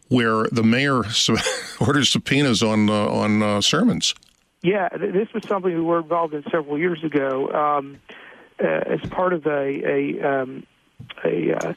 where 0.10 0.46
the 0.52 0.64
mayor 0.64 1.04
ordered 1.80 2.06
subpoenas 2.06 2.62
on 2.62 2.90
uh, 2.90 3.08
on 3.08 3.42
uh, 3.42 3.62
sermons. 3.62 4.14
Yeah, 4.62 4.90
this 4.90 5.34
was 5.34 5.44
something 5.48 5.74
we 5.74 5.82
were 5.82 6.00
involved 6.00 6.34
in 6.34 6.44
several 6.52 6.78
years 6.78 7.04
ago. 7.04 7.50
Um, 7.52 8.00
uh, 8.64 8.68
as 8.68 9.02
part 9.10 9.34
of 9.34 9.46
a 9.48 9.50
a, 9.50 10.22
um, 10.22 10.66
a, 11.26 11.54
uh, 11.54 11.74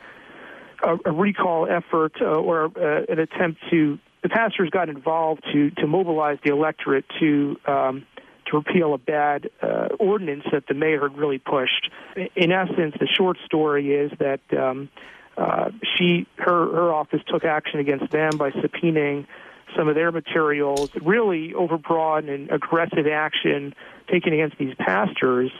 a, 0.85 0.99
a 1.07 1.13
recall 1.13 1.67
effort 1.69 2.13
uh, 2.21 2.27
or 2.27 2.67
uh, 2.77 3.05
an 3.09 3.19
attempt 3.19 3.61
to 3.71 3.99
the 4.27 4.35
pastors 4.35 4.71
got 4.71 4.89
involved 4.89 5.45
to 5.53 5.71
to 5.71 5.87
mobilize 5.87 6.39
the 6.45 6.51
electorate 6.51 7.05
to 7.21 7.57
um, 7.67 8.05
to 8.47 8.57
repeal 8.57 8.93
a 8.93 8.99
bad 8.99 9.49
uh, 9.63 9.89
ordinance 10.01 10.43
that 10.51 10.67
the 10.67 10.75
mayor 10.75 11.09
had 11.09 11.17
really 11.17 11.39
pushed. 11.39 11.91
In 12.35 12.51
essence, 12.51 12.97
the 12.99 13.07
short 13.07 13.39
story 13.45 13.95
is 13.95 14.11
that 14.19 14.41
um, 14.59 14.89
uh, 15.37 15.71
she 15.97 16.27
her 16.39 16.73
her 16.73 16.93
office 16.93 17.21
took 17.29 17.45
action 17.45 17.79
against 17.79 18.11
them 18.11 18.37
by 18.37 18.51
subpoenaing 18.51 19.27
some 19.77 19.87
of 19.87 19.95
their 19.95 20.11
materials, 20.11 20.91
really 21.03 21.53
overbroad 21.53 22.29
and 22.29 22.51
aggressive 22.51 23.07
action 23.07 23.75
taken 24.11 24.33
against 24.33 24.59
these 24.59 24.75
pastors, 24.75 25.53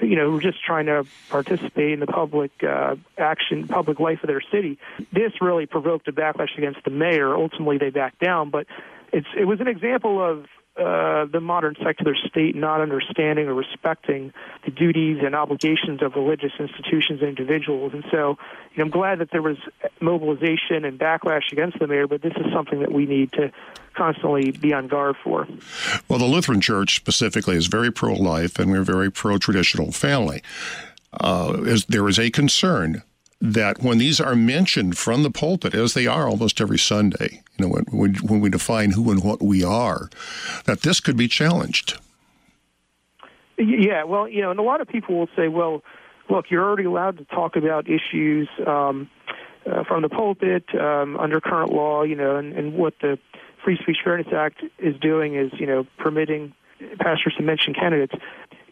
you 0.00 0.16
know, 0.16 0.40
just 0.40 0.62
trying 0.64 0.86
to 0.86 1.04
participate 1.28 1.92
in 1.92 2.00
the 2.00 2.06
public 2.06 2.50
uh, 2.62 2.96
action, 3.18 3.68
public 3.68 4.00
life 4.00 4.22
of 4.22 4.28
their 4.28 4.40
city. 4.40 4.78
This 5.12 5.32
really 5.40 5.66
provoked 5.66 6.08
a 6.08 6.12
backlash 6.12 6.56
against 6.56 6.84
the 6.84 6.90
mayor. 6.90 7.34
Ultimately, 7.34 7.78
they 7.78 7.90
backed 7.90 8.20
down, 8.20 8.50
but 8.50 8.66
it's 9.12 9.26
it 9.36 9.44
was 9.44 9.60
an 9.60 9.68
example 9.68 10.22
of 10.22 10.46
uh, 10.74 11.26
the 11.26 11.40
modern 11.40 11.76
secular 11.84 12.14
state 12.14 12.56
not 12.56 12.80
understanding 12.80 13.46
or 13.46 13.52
respecting 13.52 14.32
the 14.64 14.70
duties 14.70 15.18
and 15.22 15.34
obligations 15.34 16.02
of 16.02 16.14
religious 16.14 16.52
institutions 16.58 17.20
and 17.20 17.28
individuals. 17.28 17.92
And 17.92 18.02
so, 18.10 18.38
you 18.72 18.78
know, 18.78 18.84
I'm 18.84 18.90
glad 18.90 19.18
that 19.18 19.30
there 19.32 19.42
was 19.42 19.58
mobilization 20.00 20.86
and 20.86 20.98
backlash 20.98 21.52
against 21.52 21.78
the 21.78 21.86
mayor, 21.86 22.06
but 22.06 22.22
this 22.22 22.32
is 22.36 22.46
something 22.54 22.80
that 22.80 22.90
we 22.90 23.04
need 23.04 23.32
to 23.32 23.52
constantly 23.94 24.50
be 24.50 24.72
on 24.72 24.88
guard 24.88 25.16
for. 25.22 25.46
Well, 26.08 26.18
the 26.18 26.24
Lutheran 26.24 26.62
Church 26.62 26.96
specifically 26.96 27.56
is 27.56 27.66
very 27.66 27.92
pro 27.92 28.14
life 28.14 28.58
and 28.58 28.70
we're 28.70 28.82
very 28.82 29.12
pro 29.12 29.36
traditional 29.36 29.92
family. 29.92 30.42
Uh, 31.12 31.64
is, 31.66 31.84
there 31.84 32.08
is 32.08 32.18
a 32.18 32.30
concern 32.30 33.02
that 33.42 33.82
when 33.82 33.98
these 33.98 34.20
are 34.20 34.36
mentioned 34.36 34.96
from 34.96 35.24
the 35.24 35.30
pulpit, 35.30 35.74
as 35.74 35.94
they 35.94 36.06
are 36.06 36.28
almost 36.28 36.60
every 36.60 36.78
Sunday, 36.78 37.42
you 37.58 37.66
know, 37.66 37.74
when, 37.90 38.14
when 38.14 38.40
we 38.40 38.48
define 38.48 38.92
who 38.92 39.10
and 39.10 39.24
what 39.24 39.42
we 39.42 39.64
are, 39.64 40.08
that 40.66 40.82
this 40.82 41.00
could 41.00 41.16
be 41.16 41.26
challenged. 41.26 41.98
Yeah, 43.58 44.04
well, 44.04 44.28
you 44.28 44.42
know, 44.42 44.52
and 44.52 44.60
a 44.60 44.62
lot 44.62 44.80
of 44.80 44.86
people 44.86 45.18
will 45.18 45.28
say, 45.34 45.48
well, 45.48 45.82
look, 46.30 46.50
you're 46.50 46.64
already 46.64 46.84
allowed 46.84 47.18
to 47.18 47.24
talk 47.24 47.56
about 47.56 47.88
issues 47.88 48.48
um, 48.64 49.10
uh, 49.66 49.82
from 49.84 50.02
the 50.02 50.08
pulpit 50.08 50.64
um, 50.78 51.16
under 51.16 51.40
current 51.40 51.72
law, 51.72 52.04
you 52.04 52.14
know, 52.14 52.36
and, 52.36 52.52
and 52.52 52.74
what 52.74 52.94
the 53.00 53.18
Free 53.64 53.76
Speech 53.82 53.98
Fairness 54.04 54.32
Act 54.32 54.62
is 54.78 54.96
doing 55.00 55.34
is, 55.34 55.50
you 55.58 55.66
know, 55.66 55.84
permitting 55.98 56.54
pastors 57.00 57.34
to 57.38 57.42
mention 57.42 57.74
candidates. 57.74 58.14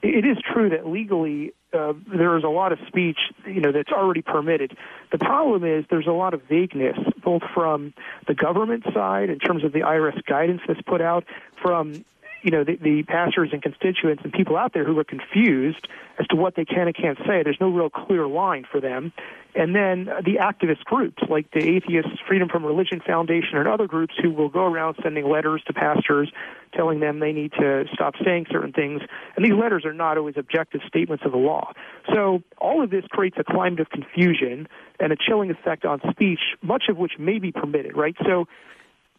It 0.00 0.24
is 0.24 0.38
true 0.52 0.70
that 0.70 0.86
legally 0.86 1.52
uh, 1.72 1.92
there 2.06 2.36
is 2.36 2.44
a 2.44 2.48
lot 2.48 2.72
of 2.72 2.78
speech, 2.86 3.18
you 3.46 3.60
know, 3.60 3.72
that's 3.72 3.92
already 3.92 4.22
permitted. 4.22 4.76
The 5.12 5.18
problem 5.18 5.64
is 5.64 5.84
there's 5.90 6.06
a 6.06 6.12
lot 6.12 6.34
of 6.34 6.42
vagueness, 6.48 6.98
both 7.22 7.42
from 7.54 7.94
the 8.26 8.34
government 8.34 8.84
side 8.92 9.30
in 9.30 9.38
terms 9.38 9.64
of 9.64 9.72
the 9.72 9.80
IRS 9.80 10.24
guidance 10.24 10.62
that's 10.66 10.82
put 10.82 11.00
out, 11.00 11.24
from 11.62 12.04
you 12.42 12.50
know 12.50 12.64
the, 12.64 12.76
the 12.76 13.02
pastors 13.04 13.50
and 13.52 13.62
constituents 13.62 14.22
and 14.24 14.32
people 14.32 14.56
out 14.56 14.72
there 14.72 14.84
who 14.84 14.98
are 14.98 15.04
confused 15.04 15.86
as 16.18 16.26
to 16.28 16.36
what 16.36 16.54
they 16.54 16.64
can 16.64 16.86
and 16.86 16.96
can't 16.96 17.18
say. 17.18 17.42
There's 17.42 17.60
no 17.60 17.70
real 17.70 17.90
clear 17.90 18.26
line 18.26 18.66
for 18.70 18.80
them. 18.80 19.12
And 19.54 19.74
then 19.74 20.04
the 20.04 20.38
activist 20.40 20.84
groups 20.84 21.22
like 21.28 21.50
the 21.50 21.58
Atheist 21.58 22.08
Freedom 22.28 22.48
from 22.48 22.64
Religion 22.64 23.00
Foundation 23.04 23.58
and 23.58 23.66
other 23.66 23.86
groups 23.86 24.14
who 24.22 24.30
will 24.30 24.48
go 24.48 24.64
around 24.64 24.96
sending 25.02 25.28
letters 25.28 25.62
to 25.66 25.72
pastors 25.72 26.30
telling 26.72 27.00
them 27.00 27.18
they 27.18 27.32
need 27.32 27.52
to 27.52 27.84
stop 27.92 28.14
saying 28.24 28.46
certain 28.50 28.72
things. 28.72 29.02
And 29.34 29.44
these 29.44 29.54
letters 29.54 29.84
are 29.84 29.92
not 29.92 30.18
always 30.18 30.36
objective 30.36 30.82
statements 30.86 31.24
of 31.26 31.32
the 31.32 31.38
law. 31.38 31.72
So 32.14 32.42
all 32.58 32.82
of 32.82 32.90
this 32.90 33.04
creates 33.10 33.36
a 33.40 33.44
climate 33.44 33.80
of 33.80 33.90
confusion 33.90 34.68
and 35.00 35.12
a 35.12 35.16
chilling 35.16 35.50
effect 35.50 35.84
on 35.84 36.00
speech, 36.10 36.40
much 36.62 36.84
of 36.88 36.96
which 36.96 37.12
may 37.18 37.38
be 37.38 37.50
permitted, 37.50 37.96
right? 37.96 38.14
So 38.24 38.46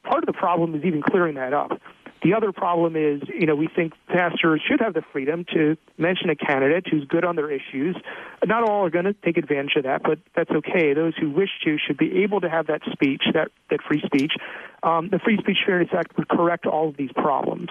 part 0.04 0.24
of 0.24 0.28
the 0.28 0.34
problem 0.34 0.76
is 0.76 0.84
even 0.86 1.02
clearing 1.02 1.36
that 1.36 1.54
up. 1.54 1.72
The 2.22 2.36
other 2.36 2.52
problem 2.52 2.96
is, 2.96 3.22
you 3.28 3.48
know, 3.48 3.56
we 3.56 3.68
think 3.68 3.94
pastors 4.08 4.62
should 4.68 4.80
have 4.80 4.94
the 4.94 5.02
freedom 5.12 5.44
to 5.54 5.76
mention 5.98 6.30
a 6.30 6.36
candidate 6.36 6.86
who's 6.88 7.04
good 7.06 7.26
on 7.26 7.36
their 7.36 7.50
issues. 7.50 7.96
Not 8.46 8.64
all 8.64 8.86
are 8.86 8.92
going 8.92 9.06
to 9.06 9.14
take 9.14 9.38
advantage 9.38 9.76
of 9.78 9.84
that, 9.84 10.04
but 10.04 10.20
that's 10.36 10.52
okay. 10.52 10.94
Those 10.94 11.14
who 11.20 11.32
wish 11.32 11.50
to 11.64 11.78
should 11.80 11.98
be 11.98 12.24
able 12.24 12.42
to 12.42 12.50
have 12.50 12.68
that 12.68 12.82
speech, 12.92 13.24
that, 13.34 13.50
that 13.72 13.82
free 13.82 14.04
speech. 14.06 14.34
Um, 14.84 15.10
the 15.10 15.20
Free 15.20 15.38
Speech 15.38 15.60
Fairness 15.66 15.90
Act 15.94 16.18
would 16.18 16.28
correct 16.28 16.66
all 16.66 16.90
of 16.90 16.98
these 16.98 17.12
problems. 17.12 17.70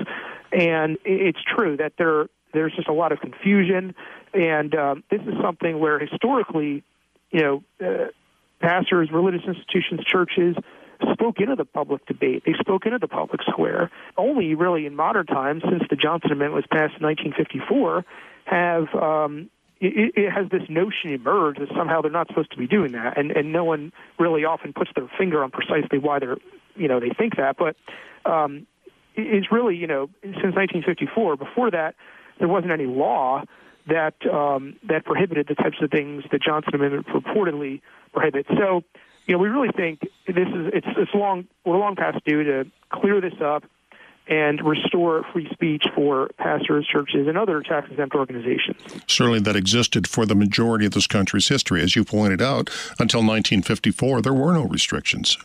And 0.53 0.99
it's 1.05 1.41
true 1.43 1.77
that 1.77 1.93
there 1.99 2.27
there's 2.53 2.75
just 2.75 2.89
a 2.89 2.93
lot 2.93 3.13
of 3.13 3.21
confusion, 3.21 3.95
and 4.35 4.75
um, 4.75 5.05
this 5.09 5.21
is 5.21 5.35
something 5.41 5.79
where 5.79 6.01
historically, 6.01 6.83
you 7.31 7.41
know, 7.41 7.63
uh, 7.81 8.09
pastors, 8.61 9.09
religious 9.13 9.43
institutions, 9.47 10.05
churches 10.05 10.57
spoke 11.13 11.41
into 11.41 11.57
the 11.57 11.65
public 11.65 12.07
debate. 12.07 12.43
They 12.47 12.55
spoke 12.59 12.87
into 12.87 12.99
the 12.99 13.09
public 13.09 13.41
square. 13.43 13.91
Only 14.17 14.55
really 14.55 14.87
in 14.87 14.97
modern 14.97 15.27
times, 15.27 15.63
since 15.69 15.83
the 15.89 15.97
Johnson 15.97 16.33
Amendment 16.33 16.55
was 16.55 16.65
passed 16.71 17.01
in 17.01 17.07
1954, 17.07 18.05
have 18.45 18.95
um, 18.95 19.51
it, 19.81 20.13
it 20.17 20.31
has 20.31 20.49
this 20.51 20.63
notion 20.69 21.13
emerged 21.13 21.61
that 21.61 21.69
somehow 21.77 22.03
they're 22.03 22.11
not 22.11 22.29
supposed 22.29 22.51
to 22.53 22.59
be 22.59 22.67
doing 22.67 22.93
that, 22.93 23.17
and 23.19 23.31
and 23.31 23.53
no 23.53 23.65
one 23.65 23.93
really 24.19 24.45
often 24.45 24.73
puts 24.73 24.91
their 24.95 25.11
finger 25.19 25.43
on 25.43 25.51
precisely 25.51 25.99
why 25.99 26.19
they're 26.19 26.39
you 26.77 26.89
know 26.89 27.01
they 27.01 27.11
think 27.11 27.37
that, 27.37 27.57
but 27.57 27.77
um, 28.31 28.67
it's 29.15 29.51
really 29.51 29.77
you 29.77 29.87
know 29.87 30.09
since 30.23 30.55
1954. 30.55 31.37
Before 31.37 31.71
that, 31.71 31.95
there 32.39 32.49
wasn't 32.49 32.73
any 32.73 32.87
law 32.87 33.45
that 33.87 34.15
um, 34.27 34.77
that 34.89 35.05
prohibited 35.05 35.47
the 35.49 35.55
types 35.55 35.79
of 35.81 35.91
things 35.91 36.25
the 36.31 36.39
Johnson 36.39 36.75
Amendment 36.75 37.07
purportedly 37.07 37.81
prohibits. 38.13 38.49
So 38.57 38.83
you 39.31 39.37
know, 39.37 39.43
we 39.43 39.49
really 39.49 39.71
think 39.77 40.01
this 40.27 40.49
is 40.49 40.73
it's 40.75 40.87
it's 40.97 41.15
long 41.15 41.47
we're 41.65 41.79
long 41.79 41.95
past 41.95 42.19
due 42.25 42.43
to 42.43 42.69
clear 42.89 43.21
this 43.21 43.41
up 43.41 43.63
and 44.27 44.61
restore 44.65 45.25
free 45.33 45.49
speech 45.53 45.85
for 45.95 46.31
pastors, 46.37 46.85
churches, 46.93 47.29
and 47.29 47.39
other 47.39 47.63
tax 47.63 47.89
exempt 47.93 48.17
organizations. 48.17 48.77
Certainly, 49.07 49.41
that 49.41 49.55
existed 49.55 50.09
for 50.09 50.27
the 50.27 50.35
majority 50.35 50.85
of 50.85 50.93
this 50.93 51.07
country's 51.07 51.47
history, 51.47 51.81
as 51.81 51.95
you 51.95 52.05
pointed 52.05 52.43
out. 52.43 52.71
Until 52.99 53.21
1954, 53.21 54.21
there 54.21 54.35
were 54.35 54.53
no 54.53 54.65
restrictions. 54.65 55.39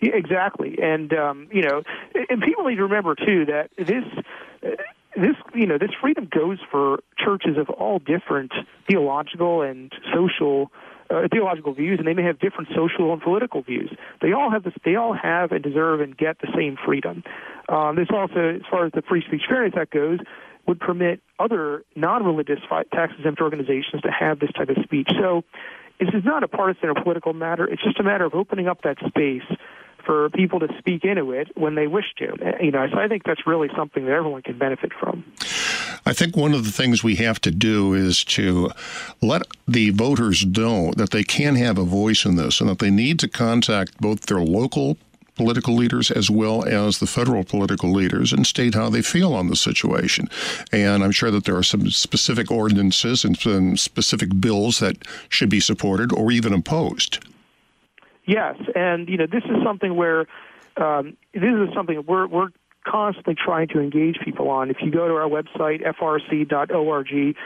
Yeah, 0.00 0.12
exactly, 0.14 0.78
and 0.80 1.12
um, 1.14 1.48
you 1.52 1.62
know, 1.62 1.82
and 2.30 2.40
people 2.40 2.64
need 2.64 2.76
to 2.76 2.84
remember 2.84 3.16
too 3.16 3.44
that 3.46 3.70
this. 3.76 4.04
this 5.16 5.34
you 5.52 5.66
know 5.66 5.78
this 5.78 5.90
freedom 6.00 6.28
goes 6.30 6.58
for 6.70 7.00
churches 7.18 7.56
of 7.56 7.68
all 7.70 7.98
different 7.98 8.52
theological 8.86 9.62
and 9.62 9.92
social 10.14 10.70
uh, 11.10 11.28
theological 11.32 11.72
views, 11.72 11.98
and 11.98 12.06
they 12.06 12.14
may 12.14 12.22
have 12.22 12.38
different 12.38 12.68
social 12.74 13.12
and 13.12 13.22
political 13.22 13.62
views. 13.62 13.90
They 14.20 14.32
all 14.32 14.50
have 14.50 14.64
this. 14.64 14.74
They 14.84 14.96
all 14.96 15.14
have 15.14 15.52
and 15.52 15.62
deserve 15.62 16.00
and 16.00 16.16
get 16.16 16.38
the 16.40 16.48
same 16.56 16.76
freedom. 16.84 17.22
Um, 17.68 17.96
this 17.96 18.08
also, 18.12 18.56
as 18.56 18.62
far 18.70 18.86
as 18.86 18.92
the 18.92 19.02
Free 19.02 19.22
Speech 19.26 19.42
Fairness 19.48 19.74
Act 19.76 19.92
goes, 19.92 20.18
would 20.66 20.80
permit 20.80 21.20
other 21.38 21.84
non-religious 21.96 22.60
tax-exempt 22.92 23.40
organizations 23.40 24.02
to 24.02 24.10
have 24.10 24.38
this 24.38 24.50
type 24.52 24.68
of 24.68 24.76
speech. 24.84 25.08
So, 25.18 25.44
this 25.98 26.10
is 26.14 26.24
not 26.24 26.44
a 26.44 26.48
partisan 26.48 26.90
or 26.90 26.94
political 26.94 27.32
matter. 27.32 27.66
It's 27.66 27.82
just 27.82 27.98
a 27.98 28.04
matter 28.04 28.24
of 28.24 28.34
opening 28.34 28.68
up 28.68 28.82
that 28.82 28.98
space 29.06 29.42
for 30.08 30.30
people 30.30 30.60
to 30.60 30.68
speak 30.78 31.04
into 31.04 31.32
it 31.32 31.48
when 31.54 31.74
they 31.74 31.86
wish 31.86 32.06
to. 32.18 32.36
You 32.62 32.70
know, 32.70 32.86
so 32.90 32.98
I 32.98 33.08
think 33.08 33.24
that's 33.24 33.46
really 33.46 33.68
something 33.76 34.04
that 34.04 34.12
everyone 34.12 34.42
can 34.42 34.58
benefit 34.58 34.92
from. 34.98 35.24
I 36.08 36.14
think 36.14 36.38
one 36.38 36.54
of 36.54 36.64
the 36.64 36.72
things 36.72 37.04
we 37.04 37.16
have 37.16 37.38
to 37.42 37.50
do 37.50 37.92
is 37.92 38.24
to 38.24 38.70
let 39.20 39.42
the 39.66 39.90
voters 39.90 40.42
know 40.46 40.90
that 40.96 41.10
they 41.10 41.22
can 41.22 41.54
have 41.56 41.76
a 41.76 41.84
voice 41.84 42.24
in 42.24 42.36
this 42.36 42.62
and 42.62 42.70
that 42.70 42.78
they 42.78 42.90
need 42.90 43.18
to 43.18 43.28
contact 43.28 44.00
both 44.00 44.22
their 44.22 44.40
local 44.40 44.96
political 45.34 45.74
leaders 45.74 46.10
as 46.10 46.30
well 46.30 46.64
as 46.64 46.98
the 46.98 47.06
federal 47.06 47.44
political 47.44 47.92
leaders 47.92 48.32
and 48.32 48.46
state 48.46 48.74
how 48.74 48.88
they 48.88 49.02
feel 49.02 49.34
on 49.34 49.48
the 49.48 49.54
situation. 49.54 50.30
And 50.72 51.04
I'm 51.04 51.12
sure 51.12 51.30
that 51.30 51.44
there 51.44 51.58
are 51.58 51.62
some 51.62 51.90
specific 51.90 52.50
ordinances 52.50 53.22
and 53.22 53.36
some 53.36 53.76
specific 53.76 54.30
bills 54.40 54.78
that 54.78 54.96
should 55.28 55.50
be 55.50 55.60
supported 55.60 56.10
or 56.10 56.32
even 56.32 56.54
opposed. 56.54 57.18
Yes, 58.24 58.56
and 58.74 59.10
you 59.10 59.18
know 59.18 59.26
this 59.26 59.44
is 59.44 59.62
something 59.62 59.94
where 59.94 60.26
um, 60.78 61.18
this 61.34 61.54
is 61.54 61.68
something 61.74 62.02
we're 62.06 62.26
we're 62.26 62.48
constantly 62.90 63.34
trying 63.34 63.68
to 63.68 63.80
engage 63.80 64.18
people 64.24 64.48
on. 64.50 64.70
If 64.70 64.78
you 64.80 64.90
go 64.90 65.08
to 65.08 65.14
our 65.14 65.28
website 65.28 65.82
frc.org, 65.84 67.36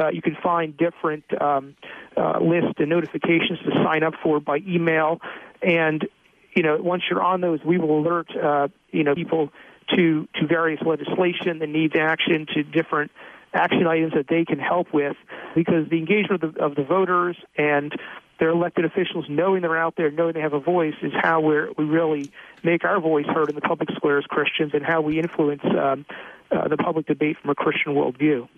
uh, 0.00 0.08
you 0.10 0.22
can 0.22 0.36
find 0.42 0.76
different 0.76 1.24
um, 1.40 1.74
uh, 2.16 2.38
lists 2.40 2.74
and 2.78 2.88
notifications 2.88 3.58
to 3.64 3.70
sign 3.84 4.02
up 4.02 4.14
for 4.22 4.40
by 4.40 4.58
email. 4.66 5.20
And 5.62 6.06
you 6.54 6.62
know, 6.62 6.76
once 6.80 7.02
you're 7.10 7.22
on 7.22 7.40
those, 7.40 7.60
we 7.64 7.78
will 7.78 8.00
alert 8.00 8.28
uh, 8.36 8.68
you 8.90 9.04
know 9.04 9.14
people 9.14 9.50
to 9.96 10.28
to 10.34 10.46
various 10.46 10.80
legislation 10.84 11.58
that 11.60 11.68
needs 11.68 11.94
action, 11.98 12.46
to 12.54 12.62
different 12.62 13.10
action 13.54 13.86
items 13.86 14.12
that 14.14 14.26
they 14.28 14.44
can 14.44 14.58
help 14.58 14.92
with, 14.92 15.16
because 15.54 15.88
the 15.88 15.96
engagement 15.96 16.42
of 16.42 16.54
the, 16.54 16.60
of 16.62 16.74
the 16.74 16.84
voters 16.84 17.36
and 17.56 17.92
their 18.38 18.50
elected 18.50 18.84
officials 18.84 19.26
knowing 19.28 19.62
they're 19.62 19.76
out 19.76 19.94
there, 19.96 20.10
knowing 20.10 20.34
they 20.34 20.40
have 20.40 20.52
a 20.52 20.60
voice, 20.60 20.94
is 21.02 21.12
how 21.14 21.40
we 21.40 21.56
we 21.76 21.84
really 21.84 22.30
make 22.62 22.84
our 22.84 23.00
voice 23.00 23.26
heard 23.26 23.48
in 23.48 23.54
the 23.54 23.60
public 23.60 23.90
square 23.96 24.18
as 24.18 24.24
Christians 24.24 24.72
and 24.74 24.84
how 24.84 25.00
we 25.00 25.18
influence 25.18 25.62
um, 25.64 26.04
uh, 26.50 26.68
the 26.68 26.76
public 26.76 27.06
debate 27.06 27.36
from 27.40 27.50
a 27.50 27.54
Christian 27.54 27.94
worldview. 27.94 28.48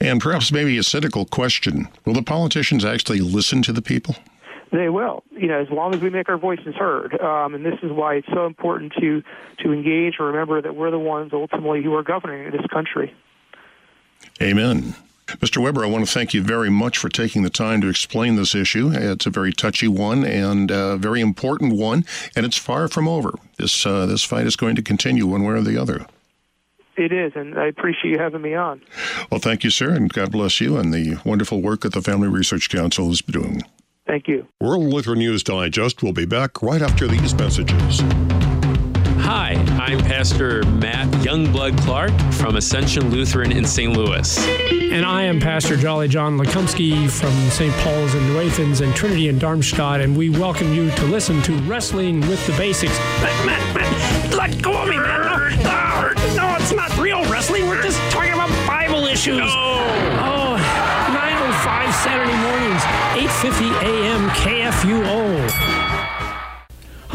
And 0.00 0.20
perhaps 0.20 0.52
maybe 0.52 0.76
a 0.78 0.82
cynical 0.82 1.24
question 1.24 1.88
Will 2.04 2.14
the 2.14 2.22
politicians 2.22 2.84
actually 2.84 3.20
listen 3.20 3.62
to 3.62 3.72
the 3.72 3.82
people? 3.82 4.16
They 4.72 4.88
will, 4.88 5.22
you 5.30 5.46
know, 5.46 5.60
as 5.60 5.70
long 5.70 5.94
as 5.94 6.00
we 6.00 6.10
make 6.10 6.28
our 6.28 6.36
voices 6.36 6.74
heard. 6.74 7.18
Um, 7.20 7.54
and 7.54 7.64
this 7.64 7.78
is 7.82 7.92
why 7.92 8.16
it's 8.16 8.28
so 8.28 8.46
important 8.46 8.92
to 9.00 9.22
to 9.58 9.72
engage 9.72 10.16
and 10.18 10.26
remember 10.26 10.60
that 10.60 10.74
we're 10.74 10.90
the 10.90 10.98
ones 10.98 11.32
ultimately 11.32 11.82
who 11.82 11.94
are 11.94 12.02
governing 12.02 12.50
this 12.50 12.66
country. 12.66 13.14
Amen. 14.42 14.94
Mr. 15.26 15.60
Weber, 15.62 15.84
I 15.84 15.88
want 15.88 16.06
to 16.06 16.12
thank 16.12 16.34
you 16.34 16.42
very 16.42 16.70
much 16.70 16.98
for 16.98 17.08
taking 17.08 17.42
the 17.42 17.50
time 17.50 17.80
to 17.80 17.88
explain 17.88 18.36
this 18.36 18.54
issue. 18.54 18.90
It's 18.92 19.26
a 19.26 19.30
very 19.30 19.52
touchy 19.52 19.88
one 19.88 20.24
and 20.24 20.70
a 20.70 20.96
very 20.96 21.20
important 21.20 21.74
one, 21.74 22.04
and 22.36 22.46
it's 22.46 22.56
far 22.56 22.86
from 22.88 23.08
over. 23.08 23.34
This 23.58 23.84
uh, 23.84 24.06
this 24.06 24.22
fight 24.22 24.46
is 24.46 24.56
going 24.56 24.76
to 24.76 24.82
continue 24.82 25.26
one 25.26 25.42
way 25.42 25.54
or 25.54 25.62
the 25.62 25.76
other. 25.76 26.06
It 26.96 27.12
is, 27.12 27.32
and 27.34 27.58
I 27.58 27.66
appreciate 27.66 28.12
you 28.12 28.18
having 28.18 28.40
me 28.40 28.54
on. 28.54 28.80
Well, 29.30 29.40
thank 29.40 29.64
you, 29.64 29.70
sir, 29.70 29.90
and 29.90 30.10
God 30.10 30.32
bless 30.32 30.60
you 30.60 30.78
and 30.78 30.94
the 30.94 31.18
wonderful 31.24 31.60
work 31.60 31.82
that 31.82 31.92
the 31.92 32.00
Family 32.00 32.28
Research 32.28 32.70
Council 32.70 33.10
is 33.10 33.20
doing. 33.20 33.62
Thank 34.06 34.28
you. 34.28 34.46
World 34.60 34.84
Lutheran 34.84 35.18
News 35.18 35.42
Digest 35.42 36.02
will 36.02 36.12
be 36.12 36.24
back 36.24 36.62
right 36.62 36.80
after 36.80 37.06
these 37.08 37.34
messages. 37.34 38.00
Hi, 39.28 39.54
I'm 39.80 39.98
Pastor 39.98 40.62
Matt 40.66 41.08
Youngblood 41.14 41.76
Clark 41.80 42.12
from 42.32 42.54
Ascension 42.54 43.10
Lutheran 43.10 43.50
in 43.50 43.64
St. 43.64 43.92
Louis. 43.92 44.38
And 44.70 45.04
I 45.04 45.24
am 45.24 45.40
Pastor 45.40 45.76
Jolly 45.76 46.06
John 46.06 46.38
Lekumsky 46.38 47.10
from 47.10 47.32
St. 47.50 47.74
Paul's 47.78 48.14
in 48.14 48.24
New 48.28 48.38
Athens 48.38 48.82
and 48.82 48.94
Trinity 48.94 49.26
in 49.26 49.40
Darmstadt, 49.40 50.00
and 50.00 50.16
we 50.16 50.30
welcome 50.30 50.72
you 50.72 50.92
to 50.92 51.06
listen 51.06 51.42
to 51.42 51.52
Wrestling 51.62 52.20
with 52.20 52.46
the 52.46 52.52
Basics. 52.52 52.96
Matt, 53.20 53.46
Matt, 53.46 53.74
Matt, 53.74 54.32
let 54.32 54.62
go 54.62 54.80
of 54.80 54.88
me, 54.88 54.96
man. 54.96 55.22
No, 55.64 56.12
no, 56.36 56.54
it's 56.54 56.72
not 56.72 56.96
real 56.96 57.24
wrestling. 57.24 57.66
We're 57.66 57.82
just 57.82 57.98
talking 58.12 58.32
about 58.32 58.48
Bible 58.64 59.06
issues. 59.06 59.38
No. 59.38 59.46
Oh, 59.48 60.56
905 61.12 61.94
Saturday 61.96 62.36
mornings, 62.46 62.82
8.50 63.42 63.82
a.m. 63.82 64.28
KFUO. 64.30 65.65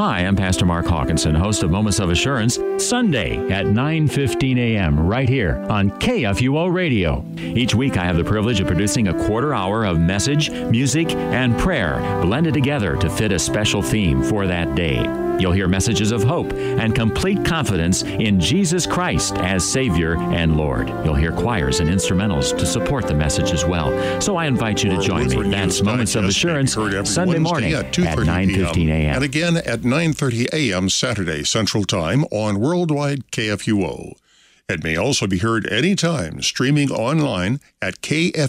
Hi, 0.03 0.21
I'm 0.21 0.35
Pastor 0.35 0.65
Mark 0.65 0.87
Hawkinson, 0.87 1.35
host 1.35 1.61
of 1.61 1.69
Moments 1.69 1.99
of 1.99 2.09
Assurance, 2.09 2.57
Sunday 2.79 3.37
at 3.51 3.67
9:15 3.67 4.57
a.m. 4.57 4.99
right 4.99 5.29
here 5.29 5.63
on 5.69 5.91
KFUO 5.91 6.73
Radio. 6.73 7.23
Each 7.37 7.75
week 7.75 7.97
I 7.97 8.05
have 8.05 8.17
the 8.17 8.23
privilege 8.23 8.59
of 8.59 8.65
producing 8.65 9.09
a 9.09 9.27
quarter 9.27 9.53
hour 9.53 9.85
of 9.85 9.99
message, 9.99 10.49
music, 10.49 11.11
and 11.11 11.55
prayer 11.59 11.99
blended 12.23 12.55
together 12.55 12.95
to 12.95 13.11
fit 13.11 13.31
a 13.31 13.37
special 13.37 13.83
theme 13.83 14.23
for 14.23 14.47
that 14.47 14.73
day. 14.73 15.20
You'll 15.41 15.51
hear 15.51 15.67
messages 15.67 16.11
of 16.11 16.23
hope 16.23 16.53
and 16.53 16.93
complete 16.93 17.43
confidence 17.43 18.03
in 18.03 18.39
Jesus 18.39 18.85
Christ 18.85 19.35
as 19.37 19.67
Savior 19.67 20.17
and 20.17 20.55
Lord. 20.55 20.89
You'll 21.03 21.15
hear 21.15 21.31
choirs 21.31 21.79
and 21.79 21.89
instrumentals 21.89 22.55
to 22.59 22.65
support 22.65 23.07
the 23.07 23.15
message 23.15 23.51
as 23.51 23.65
well. 23.65 24.21
So 24.21 24.35
I 24.37 24.45
invite 24.45 24.83
you 24.83 24.91
to 24.91 25.01
join 25.01 25.27
me. 25.29 25.49
That's 25.49 25.81
Moments 25.81 26.15
of 26.15 26.25
Assurance 26.25 26.73
Sunday 26.73 27.39
morning 27.39 27.73
at 27.73 27.91
9:15 27.91 28.89
a.m. 28.89 29.15
And 29.15 29.23
again 29.23 29.57
at 29.57 29.81
9:30 29.81 30.53
a.m. 30.53 30.89
Saturday 30.89 31.43
Central 31.43 31.85
Time 31.85 32.23
on 32.25 32.59
Worldwide 32.59 33.31
KFUO. 33.31 34.13
It 34.69 34.83
may 34.83 34.95
also 34.95 35.27
be 35.27 35.39
heard 35.39 35.71
anytime 35.71 36.41
streaming 36.41 36.91
online 36.91 37.59
at 37.81 38.01
kfuo.org. 38.01 38.47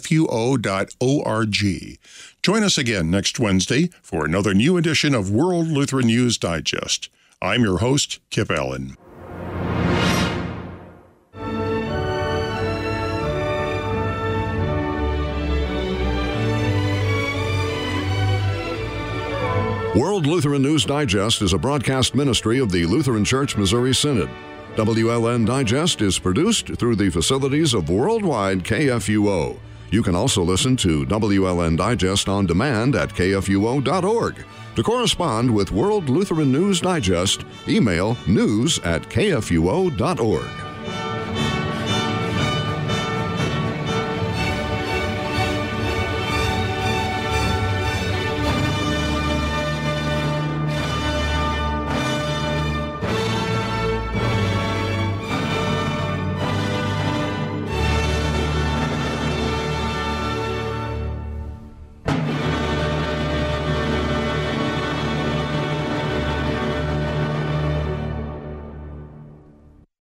Join 2.43 2.63
us 2.63 2.79
again 2.79 3.11
next 3.11 3.41
Wednesday 3.41 3.91
for 4.03 4.25
another 4.25 4.55
new 4.55 4.77
edition 4.77 5.15
of 5.15 5.31
World 5.31 5.69
Lutheran 5.69 6.07
News 6.07 6.39
Digest. 6.39 7.09
I'm 7.41 7.63
your 7.63 7.79
host, 7.79 8.21
Kip 8.31 8.51
Allen. 8.51 8.97
World 19.95 20.27
Lutheran 20.27 20.63
News 20.63 20.87
Digest 20.87 21.43
is 21.43 21.53
a 21.53 21.59
broadcast 21.59 22.15
ministry 22.15 22.59
of 22.59 22.73
the 22.73 22.87
Lutheran 22.87 23.27
Church 23.27 23.59
Missouri 23.59 23.95
Synod. 23.95 24.31
WLN 24.77 25.47
Digest 25.47 26.01
is 26.01 26.19
produced 26.19 26.77
through 26.77 26.97
the 26.97 27.11
facilities 27.11 27.75
of 27.75 27.91
Worldwide 27.91 28.65
KFUO. 28.65 29.59
You 29.91 30.03
can 30.03 30.15
also 30.15 30.43
listen 30.43 30.77
to 30.79 31.05
WLN 31.05 31.77
Digest 31.77 32.27
on 32.27 32.47
demand 32.47 32.97
at 32.97 33.11
kfuo.org. 33.11 34.35
To 34.75 34.83
correspond 34.83 35.55
with 35.55 35.73
World 35.73 36.09
Lutheran 36.09 36.51
News 36.51 36.81
Digest, 36.81 37.45
email 37.69 38.17
news 38.27 38.79
at 38.79 39.03
kfuo.org. 39.03 40.72